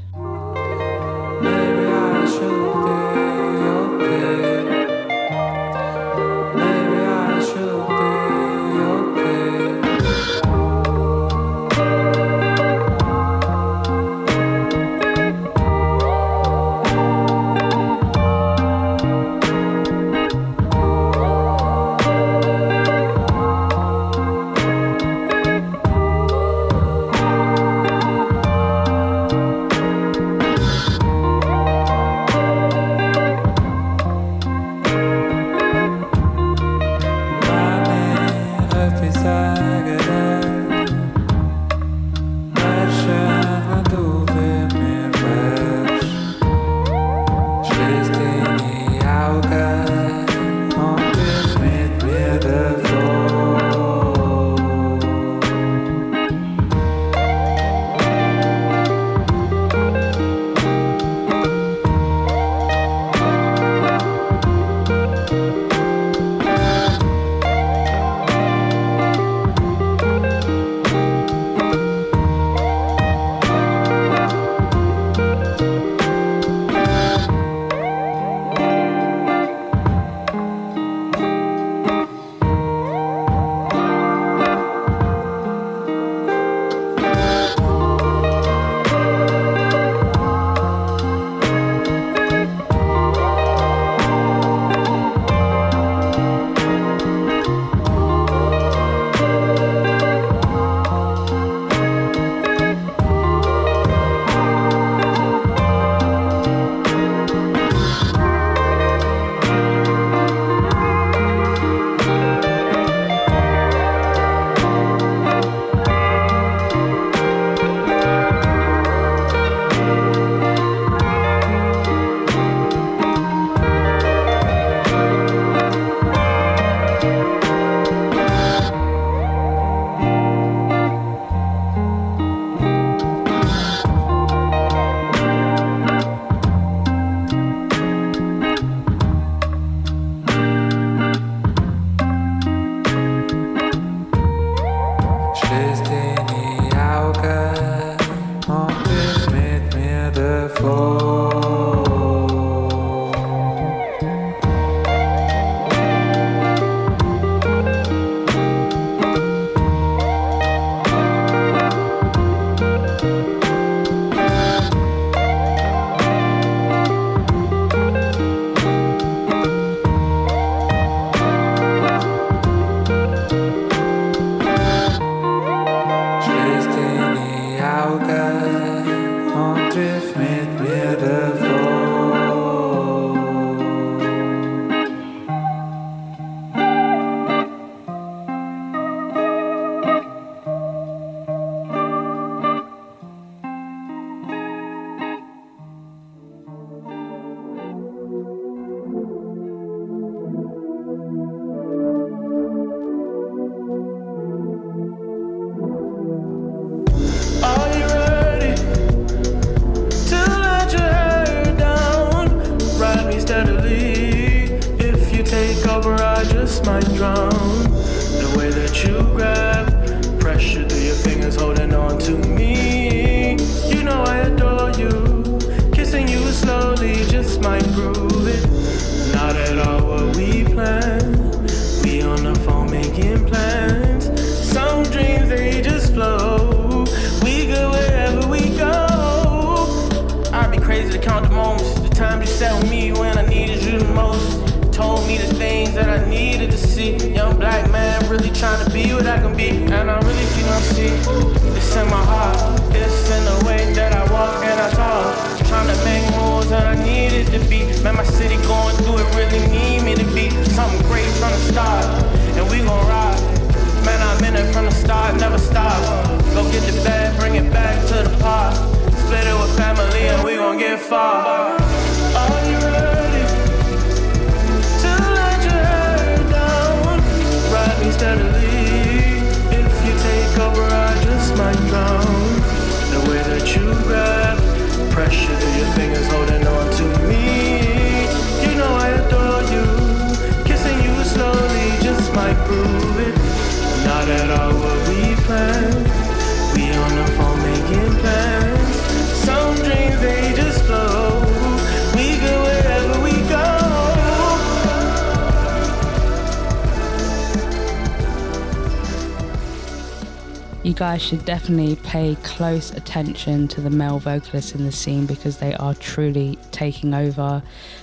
Guys 310.96 311.02
should 311.02 311.26
definitely 311.26 311.76
pay 311.76 312.16
close 312.22 312.70
attention 312.70 313.48
to 313.48 313.60
the 313.60 313.68
male 313.68 313.98
vocalists 313.98 314.54
in 314.54 314.64
the 314.64 314.72
scene 314.72 315.04
because 315.04 315.36
they 315.36 315.52
are 315.56 315.74
truly 315.74 316.38
taking 316.52 316.94
over. 316.94 317.42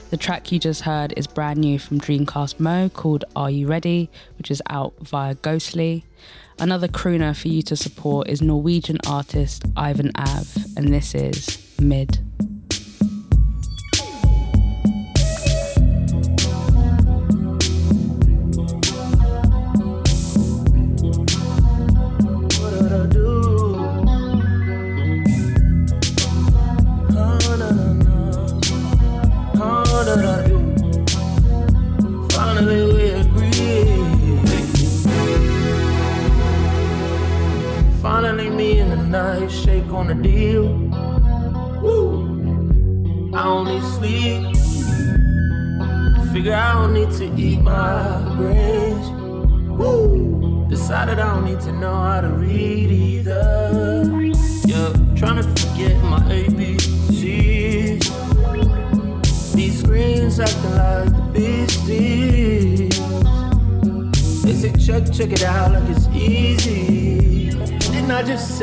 The 0.10 0.18
track 0.18 0.52
you 0.52 0.58
just 0.58 0.82
heard 0.82 1.14
is 1.16 1.28
brand 1.28 1.60
new 1.60 1.78
from 1.78 2.00
Dreamcastmoe 2.00 2.92
called 2.94 3.24
Are 3.36 3.52
You 3.52 3.68
Ready, 3.68 4.10
which 4.40 4.50
is 4.50 4.64
out 4.68 4.96
via 5.00 5.36
Ghostly. 5.36 6.06
Another 6.58 6.88
crooner 6.88 7.40
for 7.40 7.50
you 7.50 7.62
to 7.62 7.76
support 7.76 8.30
is 8.30 8.42
Norwegian 8.42 8.98
artist 9.06 9.64
Ivan 9.78 10.12
Ave, 10.16 10.60
and 10.76 10.92
this 10.92 11.14
is 11.14 11.72
Mid. 11.80 12.23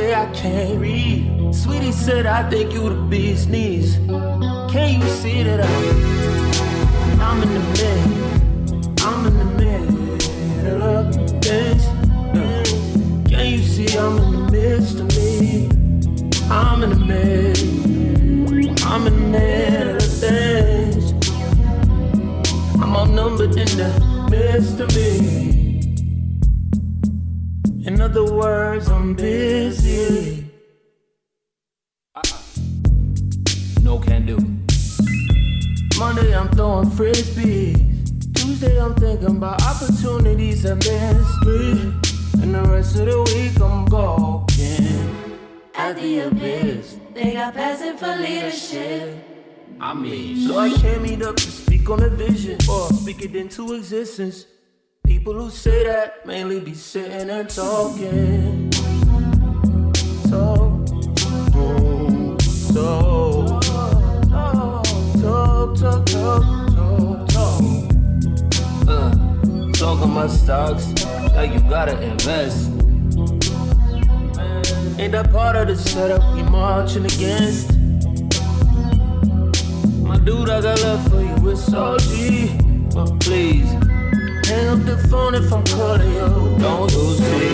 Say 0.00 0.14
I 0.14 0.26
can't 0.32 0.80
read? 0.80 1.54
Sweetie 1.54 1.92
said 1.92 2.24
I 2.24 2.48
think 2.48 2.72
you 2.72 2.88
the 2.88 3.02
bee's 3.12 3.46
knees. 3.46 3.88
Can 4.72 4.88
you 5.00 5.08
see 5.20 5.42
that 5.42 5.60
I, 5.60 5.72
I'm 7.26 7.38
in 7.44 7.50
the 7.58 7.64
middle? 7.78 8.16
I'm 9.06 9.20
in 9.28 9.34
the 9.40 9.48
middle 9.60 10.82
of 10.94 11.04
things. 11.44 11.84
Can 13.30 13.46
you 13.54 13.62
see 13.72 13.90
I'm 13.98 14.16
in 14.22 14.30
the 14.32 14.42
midst 14.52 15.00
of 15.02 15.08
me? 15.16 15.68
I'm 16.58 16.82
in 16.84 16.90
the 16.96 17.02
middle. 17.12 17.70
I'm 18.90 19.06
in 19.06 19.14
the 19.20 19.26
middle 19.36 19.96
of 19.96 20.12
things. 20.22 21.04
I'm 22.82 22.92
outnumbered 23.00 23.54
in 23.64 23.70
the 23.80 23.90
midst 24.30 24.80
of 24.80 24.88
me. 24.96 25.49
Words, 28.40 28.88
I'm 28.88 29.12
busy. 29.12 30.46
Uh-uh. 32.14 32.38
No 33.82 33.98
can 33.98 34.24
do. 34.24 34.38
Monday, 35.98 36.34
I'm 36.34 36.48
throwing 36.48 36.88
frisbees. 36.88 37.76
Tuesday, 38.34 38.80
I'm 38.80 38.94
thinking 38.94 39.36
about 39.36 39.60
opportunities 39.62 40.64
missed 40.64 41.44
me. 41.44 41.92
And 42.40 42.54
the 42.54 42.62
rest 42.62 42.96
of 42.96 43.06
the 43.08 43.20
week, 43.34 43.60
I'm 43.60 43.84
gawking 43.84 45.36
At 45.74 45.96
the 45.96 46.20
abyss, 46.20 46.96
they 47.12 47.34
got 47.34 47.52
passing 47.52 47.98
for 47.98 48.16
leadership. 48.16 49.22
I 49.78 49.92
mean, 49.92 50.48
so 50.48 50.58
I 50.58 50.72
came 50.78 51.02
meet 51.02 51.20
up 51.20 51.36
to 51.36 51.50
speak 51.50 51.90
on 51.90 52.02
a 52.02 52.08
vision 52.08 52.56
or 52.70 52.88
speak 52.88 53.20
it 53.20 53.36
into 53.36 53.74
existence. 53.74 54.46
People 55.10 55.34
who 55.34 55.50
say 55.50 55.82
that 55.86 56.24
mainly 56.24 56.60
be 56.60 56.72
sitting 56.72 57.28
and 57.30 57.50
talking. 57.50 58.70
Talk, 60.30 60.86
talk, 62.72 63.60
talk, 64.30 64.84
talk, 65.20 65.76
talk, 65.76 66.06
talk, 66.06 67.28
talk. 67.28 67.62
Uh, 68.86 69.10
talking 69.72 70.12
about 70.12 70.30
stocks 70.30 70.86
like 71.34 71.52
you 71.54 71.60
gotta 71.68 72.00
invest. 72.00 72.70
Ain't 74.96 75.10
that 75.10 75.32
part 75.32 75.56
of 75.56 75.66
the 75.66 75.76
setup 75.76 76.36
we 76.36 76.44
marching 76.44 77.04
against? 77.04 77.72
My 80.04 80.18
dude, 80.18 80.48
I 80.48 80.60
got 80.60 80.80
love 80.82 81.08
for 81.10 81.20
you, 81.20 81.50
it's 81.50 81.74
all 81.74 81.98
G. 81.98 82.56
But 82.94 83.18
please, 83.18 83.68
hang 84.50 84.68
up 84.68 84.84
the 84.84 84.98
phone 85.08 85.34
if 85.34 85.52
I'm 85.52 85.64
calling 85.64 86.12
you. 86.12 86.58
Don't 86.58 86.92
lose 86.92 87.20
me. 87.20 87.46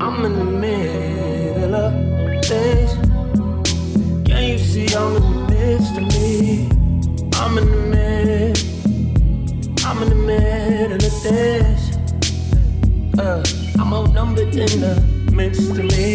I'm 0.00 0.24
in 0.24 0.34
the 0.38 0.48
middle 0.64 1.74
of 1.74 1.92
things. 2.44 2.92
Can 4.26 4.42
you 4.50 4.58
see 4.58 4.86
I'm 4.94 5.16
in 5.16 5.22
the 5.22 5.38
midst 5.52 5.96
of 6.00 6.04
me? 6.14 6.68
I'm 7.40 7.58
in 7.58 7.66
the 7.74 7.82
middle. 7.94 8.54
I'm 9.86 10.02
in 10.02 10.08
the 10.08 10.20
middle 10.30 11.02
of 11.10 11.14
things. 11.26 11.82
Uh, 13.18 13.42
I'm 13.78 13.92
outnumbered 13.92 14.54
in 14.54 14.80
the 14.86 14.94
midst 15.32 15.70
of 15.70 15.84
me. 15.96 16.10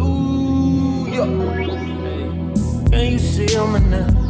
Ooh, 0.00 1.06
yeah. 1.14 1.30
Can 2.90 3.12
you 3.12 3.18
see 3.18 3.56
I'm 3.56 3.76
in 3.76 3.90
the 3.90 4.17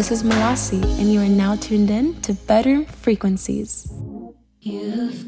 This 0.00 0.10
is 0.10 0.22
Malasi, 0.22 0.82
and 0.98 1.12
you 1.12 1.20
are 1.20 1.28
now 1.28 1.56
tuned 1.56 1.90
in 1.90 2.18
to 2.22 2.32
Bedroom 2.32 2.86
Frequencies. 2.86 3.86
You've 4.62 5.26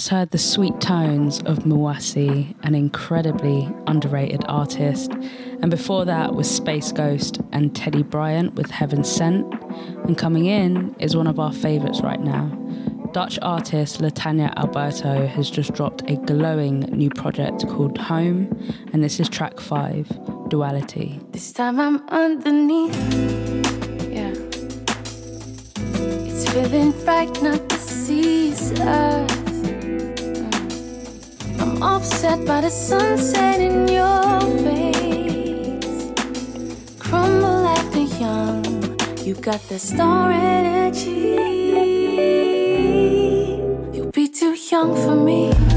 just 0.00 0.08
heard 0.08 0.30
the 0.30 0.38
sweet 0.38 0.80
tones 0.80 1.40
of 1.40 1.58
Mawasi, 1.58 2.54
an 2.62 2.74
incredibly 2.74 3.68
underrated 3.86 4.42
artist. 4.48 5.12
And 5.60 5.70
before 5.70 6.06
that 6.06 6.34
was 6.34 6.50
Space 6.50 6.90
Ghost 6.90 7.42
and 7.52 7.76
Teddy 7.76 8.02
Bryant 8.02 8.54
with 8.54 8.70
Heaven 8.70 9.04
Sent. 9.04 9.52
And 10.04 10.16
coming 10.16 10.46
in 10.46 10.96
is 11.00 11.14
one 11.14 11.26
of 11.26 11.38
our 11.38 11.52
favourites 11.52 12.00
right 12.00 12.18
now. 12.22 12.46
Dutch 13.12 13.38
artist 13.42 14.00
Latanya 14.00 14.56
Alberto 14.56 15.26
has 15.26 15.50
just 15.50 15.74
dropped 15.74 16.02
a 16.10 16.16
glowing 16.16 16.80
new 16.96 17.10
project 17.10 17.68
called 17.68 17.98
Home, 17.98 18.48
and 18.94 19.04
this 19.04 19.20
is 19.20 19.28
track 19.28 19.60
5, 19.60 20.48
Duality. 20.48 21.20
This 21.32 21.52
time 21.52 21.78
I'm 21.78 22.08
underneath. 22.08 22.96
Yeah. 24.10 24.32
It's 26.24 26.50
feeling 26.50 26.94
right 27.04 27.42
not 27.42 27.69
got 39.40 39.60
the 39.68 39.78
star 39.78 40.30
energy. 40.30 41.36
You'll 43.92 44.12
be 44.12 44.28
too 44.28 44.54
young 44.70 44.94
for 44.94 45.16
me. 45.16 45.69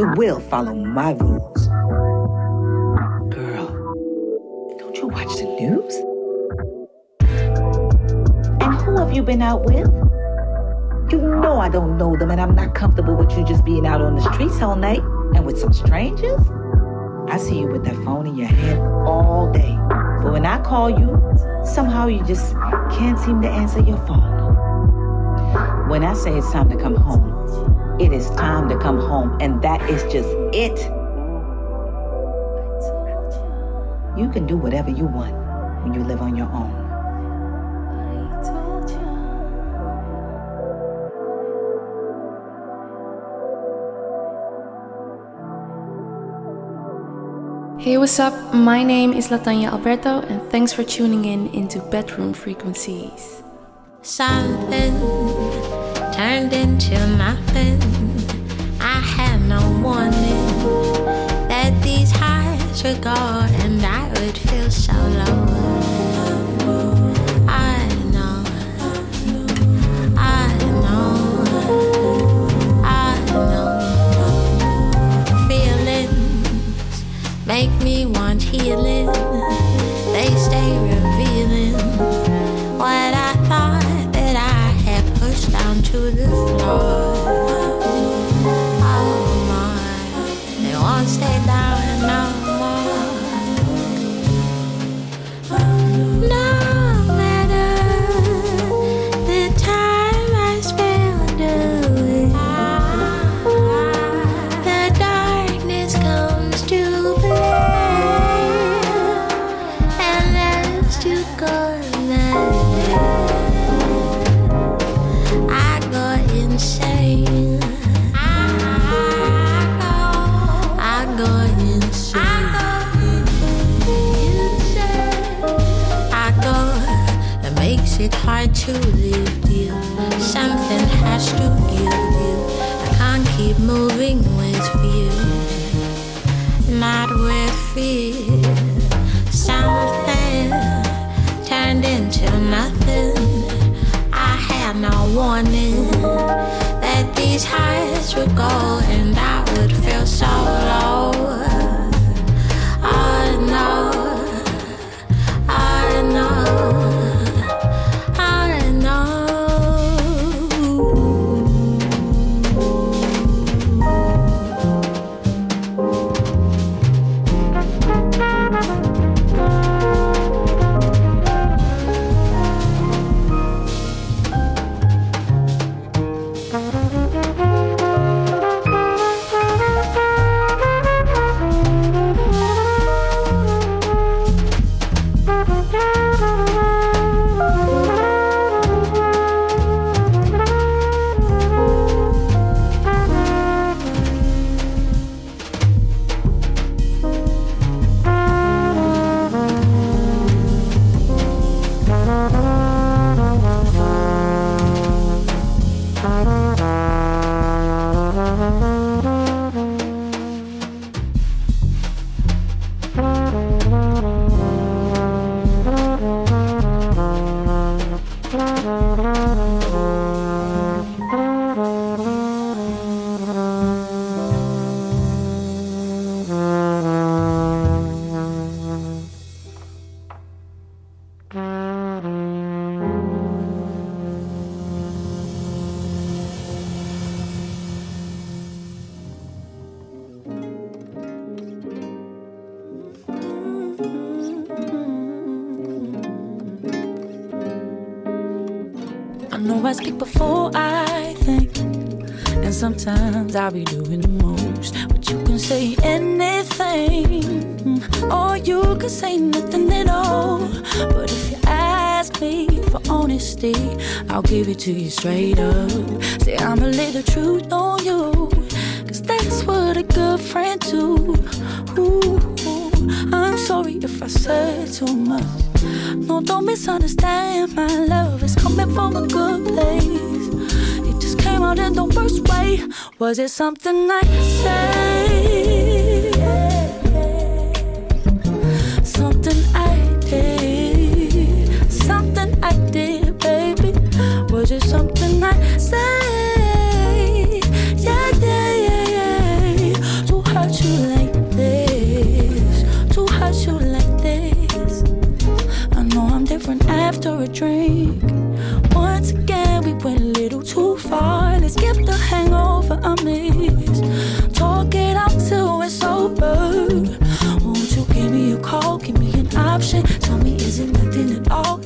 You 0.00 0.10
will 0.16 0.40
follow 0.40 0.74
my 0.74 1.12
rules. 1.12 1.66
Girl, 3.28 3.66
don't 4.78 4.96
you 4.96 5.08
watch 5.08 5.36
the 5.36 5.44
news? 5.60 5.94
And 8.62 8.74
who 8.80 8.96
have 8.96 9.12
you 9.12 9.22
been 9.22 9.42
out 9.42 9.64
with? 9.66 9.86
You 11.12 11.18
know 11.18 11.60
I 11.60 11.68
don't 11.68 11.98
know 11.98 12.16
them 12.16 12.30
and 12.30 12.40
I'm 12.40 12.54
not 12.54 12.74
comfortable 12.74 13.14
with 13.14 13.36
you 13.36 13.44
just 13.44 13.62
being 13.62 13.86
out 13.86 14.00
on 14.00 14.14
the 14.14 14.22
streets 14.32 14.62
all 14.62 14.74
night 14.74 15.02
and 15.34 15.44
with 15.44 15.58
some 15.58 15.74
strangers. 15.74 16.40
I 17.28 17.36
see 17.36 17.58
you 17.60 17.66
with 17.66 17.84
that 17.84 17.96
phone 17.96 18.26
in 18.26 18.36
your 18.36 18.48
hand 18.48 18.80
all 19.06 19.52
day. 19.52 19.76
But 20.22 20.32
when 20.32 20.46
I 20.46 20.62
call 20.62 20.88
you, 20.88 21.20
somehow 21.62 22.06
you 22.06 22.24
just 22.24 22.54
can't 22.90 23.18
seem 23.18 23.42
to 23.42 23.50
answer 23.50 23.80
your 23.80 23.98
phone. 24.06 24.30
When 25.90 26.04
I 26.04 26.14
say 26.14 26.38
it's 26.38 26.50
time 26.52 26.70
to 26.70 26.76
come 26.76 26.96
home, 26.96 27.29
it 28.00 28.12
is 28.14 28.30
time 28.30 28.68
to 28.70 28.78
come 28.78 28.98
home, 28.98 29.36
and 29.40 29.60
that 29.60 29.82
is 29.90 30.02
just 30.10 30.28
it. 30.56 30.78
You 34.18 34.30
can 34.30 34.46
do 34.46 34.56
whatever 34.56 34.90
you 34.90 35.04
want 35.04 35.34
when 35.84 35.92
you 35.92 36.02
live 36.02 36.22
on 36.22 36.34
your 36.34 36.48
own. 36.50 36.88
Hey, 47.78 47.96
what's 47.98 48.18
up? 48.18 48.54
My 48.54 48.82
name 48.82 49.12
is 49.12 49.28
Latanya 49.28 49.72
Alberto, 49.72 50.20
and 50.20 50.42
thanks 50.50 50.72
for 50.72 50.84
tuning 50.84 51.26
in 51.26 51.48
into 51.54 51.80
Bedroom 51.80 52.32
Frequencies. 52.32 53.42
Something 54.02 55.79
turned 56.20 56.52
into 56.52 56.98
nothing. 57.16 57.80
I 58.78 59.00
had 59.16 59.40
no 59.48 59.62
warning 59.82 60.48
that 61.48 61.72
these 61.82 62.10
highs 62.10 62.82
would 62.84 63.00
go 63.00 63.49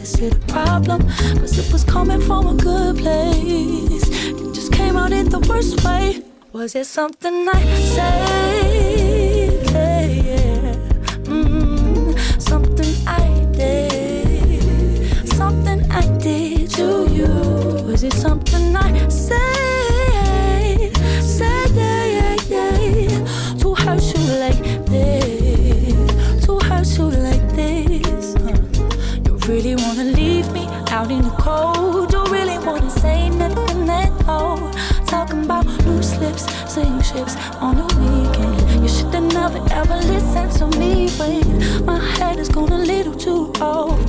this 0.05 0.21
it 0.21 0.35
a 0.35 0.39
problem? 0.53 1.01
Cause 1.41 1.59
it 1.59 1.73
was 1.73 1.83
coming 1.83 2.21
from 2.21 2.47
a 2.47 2.55
good 2.55 2.99
place. 2.99 4.09
It 4.29 4.55
just 4.55 4.71
came 4.71 4.97
out 4.97 5.13
in 5.13 5.31
the 5.31 5.41
worst 5.49 5.83
way. 5.83 6.23
Was 6.53 6.75
it 6.75 6.87
something 6.87 7.49
I 7.49 7.63
said? 7.95 9.15
Yeah. 9.73 10.75
Mm-hmm. 11.25 12.19
Something 12.39 12.93
I 13.07 13.47
did. 13.53 15.29
Something 15.41 15.81
I 15.91 16.03
did 16.19 16.71
to 16.73 17.07
you. 17.11 17.33
Was 17.87 18.03
it 18.03 18.13
something 18.13 18.77
I 18.77 19.09
said? 19.09 19.64
never 39.49 39.75
ever 39.75 39.97
listen 39.97 40.49
to 40.49 40.79
me 40.79 41.11
when 41.19 41.85
my 41.85 41.99
head 42.17 42.39
is 42.39 42.49
going 42.49 42.73
a 42.73 42.79
little 42.79 43.15
too 43.15 43.53
old. 43.61 44.01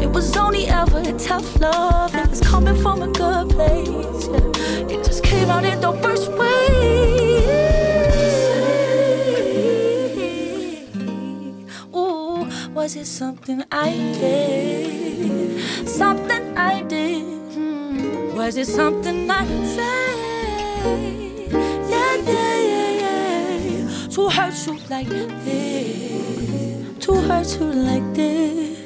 It 0.00 0.10
was 0.10 0.34
only 0.38 0.68
ever 0.68 1.00
a 1.00 1.12
tough 1.18 1.60
love 1.60 2.12
that 2.12 2.30
was 2.30 2.40
coming 2.40 2.76
from 2.76 3.02
a 3.02 3.08
good 3.08 3.50
place. 3.50 4.26
Yeah. 4.26 4.94
It 4.94 5.04
just 5.04 5.22
came 5.22 5.50
out 5.50 5.66
in 5.66 5.78
the 5.82 5.92
worst 6.02 6.28
way. 6.32 6.56
Ooh, 11.94 12.48
was 12.72 12.96
it 12.96 13.06
something 13.06 13.62
I 13.70 13.90
did? 14.18 15.60
Something 15.86 16.56
I 16.56 16.82
did. 16.84 17.22
Hmm. 17.52 18.34
Was 18.34 18.56
it 18.56 18.66
something 18.66 19.30
I 19.30 19.44
said? 19.76 21.29
two 24.20 24.28
hearts 24.28 24.66
you 24.66 24.78
like 24.90 25.08
this, 25.08 26.98
two 26.98 27.18
hearts 27.22 27.56
you 27.56 27.72
like 27.72 28.14
this. 28.14 28.79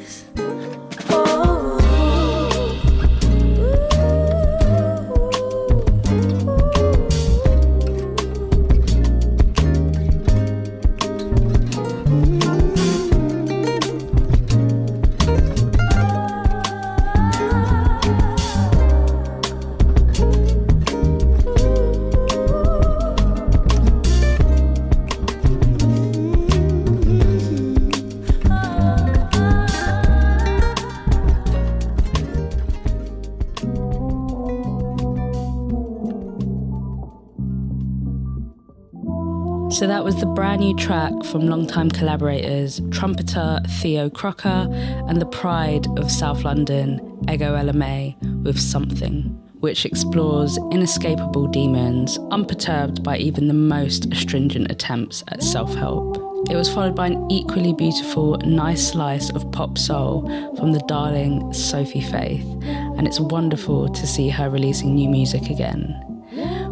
So 39.75 39.89
that 39.89 40.05
was 40.05 40.15
the 40.15 40.27
brand 40.27 40.61
new 40.61 40.77
track 40.77 41.13
from 41.25 41.49
longtime 41.49 41.91
collaborators, 41.91 42.81
trumpeter 42.93 43.61
Theo 43.81 44.09
Croker 44.09 44.69
and 45.09 45.21
the 45.21 45.27
pride 45.27 45.89
of 45.99 46.13
South 46.13 46.45
London, 46.45 47.01
Ego 47.29 47.57
Ella 47.57 47.73
May, 47.73 48.17
with 48.45 48.57
Something, 48.57 49.23
which 49.59 49.85
explores 49.85 50.59
inescapable 50.71 51.49
demons, 51.49 52.21
unperturbed 52.31 53.03
by 53.03 53.19
even 53.19 53.49
the 53.49 53.53
most 53.53 54.13
astringent 54.13 54.71
attempts 54.71 55.25
at 55.33 55.43
self 55.43 55.75
help. 55.75 56.19
It 56.49 56.55
was 56.55 56.73
followed 56.73 56.95
by 56.95 57.09
an 57.09 57.29
equally 57.29 57.75
beautiful, 57.75 58.37
nice 58.45 58.93
slice 58.93 59.31
of 59.31 59.51
pop 59.51 59.77
soul 59.77 60.23
from 60.57 60.71
the 60.71 60.85
darling 60.87 61.53
Sophie 61.53 62.01
Faith, 62.01 62.47
and 62.63 63.09
it's 63.09 63.19
wonderful 63.19 63.89
to 63.89 64.07
see 64.07 64.29
her 64.29 64.49
releasing 64.49 64.95
new 64.95 65.09
music 65.09 65.51
again. 65.51 66.14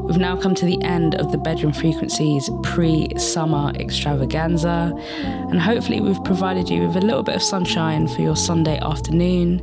We've 0.03 0.19
now 0.19 0.37
come 0.37 0.55
to 0.57 0.66
the 0.66 0.83
end 0.83 1.15
of 1.15 1.31
the 1.31 1.39
Bedroom 1.39 1.73
Frequencies 1.73 2.51
pre 2.65 3.09
summer 3.16 3.73
extravaganza, 3.77 4.93
and 5.23 5.61
hopefully, 5.61 6.01
we've 6.01 6.23
provided 6.24 6.69
you 6.69 6.89
with 6.89 6.97
a 6.97 7.01
little 7.01 7.23
bit 7.23 7.37
of 7.37 7.43
sunshine 7.43 8.09
for 8.09 8.20
your 8.20 8.37
Sunday 8.37 8.79
afternoon. 8.81 9.59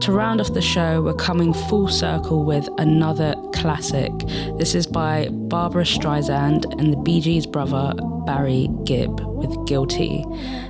To 0.00 0.12
round 0.12 0.40
off 0.40 0.52
the 0.52 0.60
show, 0.60 1.00
we're 1.02 1.14
coming 1.14 1.52
full 1.52 1.88
circle 1.88 2.44
with 2.44 2.68
another 2.78 3.34
classic. 3.54 4.12
This 4.58 4.74
is 4.74 4.86
by 4.86 5.28
Barbra 5.30 5.84
Streisand 5.84 6.64
and 6.80 6.92
the 6.92 6.96
Bee 6.96 7.20
Gees 7.20 7.46
brother 7.46 7.94
Barry 8.26 8.68
Gibb 8.84 9.20
with 9.38 9.66
Guilty. 9.66 10.24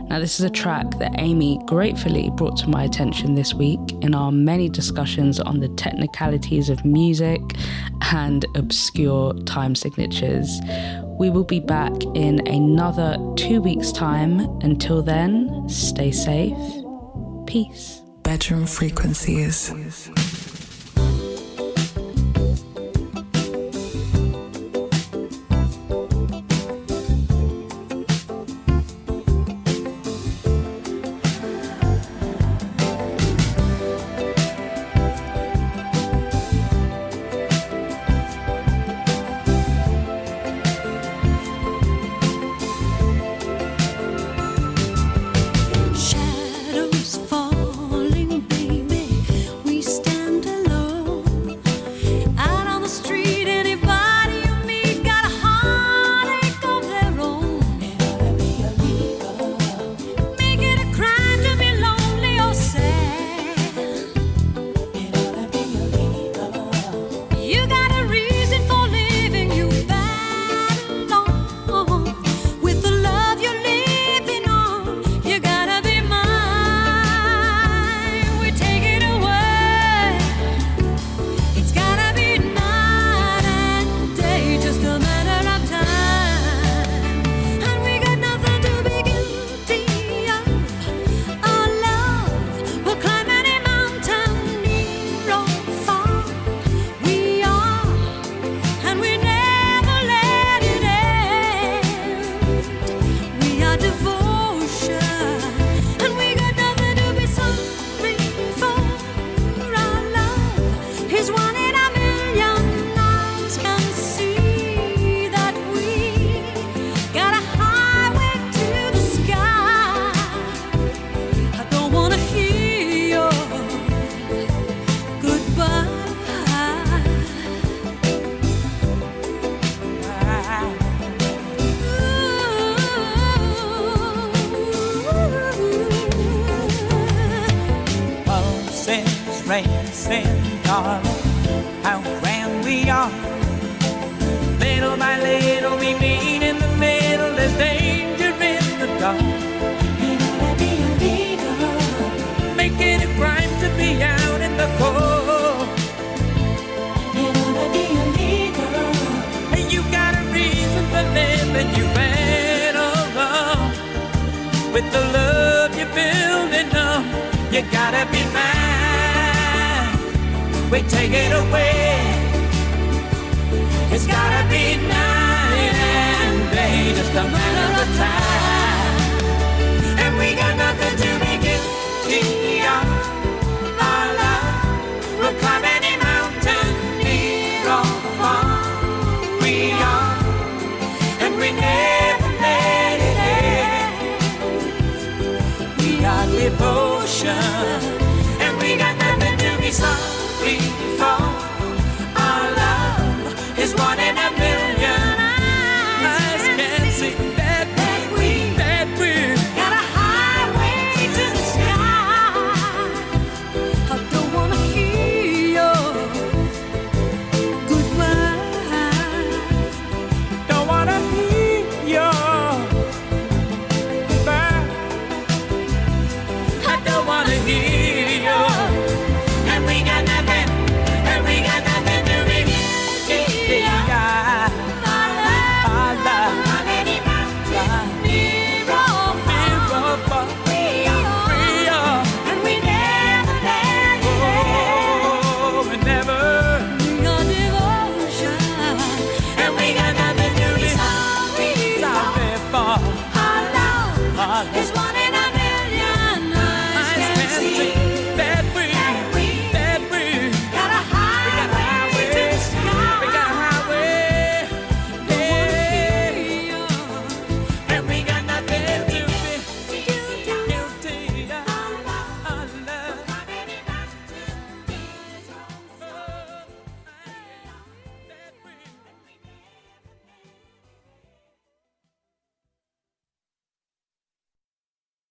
Now, 0.08 0.18
this 0.18 0.38
is 0.38 0.44
a 0.44 0.50
track 0.50 0.98
that 0.98 1.12
Amy 1.18 1.60
gratefully 1.66 2.30
brought 2.36 2.56
to 2.58 2.68
my 2.68 2.84
attention 2.84 3.34
this 3.34 3.54
week 3.54 3.80
in 4.02 4.14
our 4.14 4.30
many 4.30 4.68
discussions 4.68 5.40
on 5.40 5.60
the 5.60 5.68
technicalities 5.70 6.68
of 6.70 6.84
music 6.84 7.40
and 8.12 8.44
obscure 8.54 9.34
time 9.44 9.74
signatures. 9.74 10.60
We 11.18 11.30
will 11.30 11.44
be 11.44 11.60
back 11.60 11.92
in 12.14 12.46
another 12.46 13.16
two 13.36 13.60
weeks' 13.60 13.92
time. 13.92 14.40
Until 14.62 15.02
then, 15.02 15.68
stay 15.68 16.12
safe. 16.12 16.56
Peace. 17.46 18.02
Bedroom 18.22 18.66
frequencies. 18.66 19.72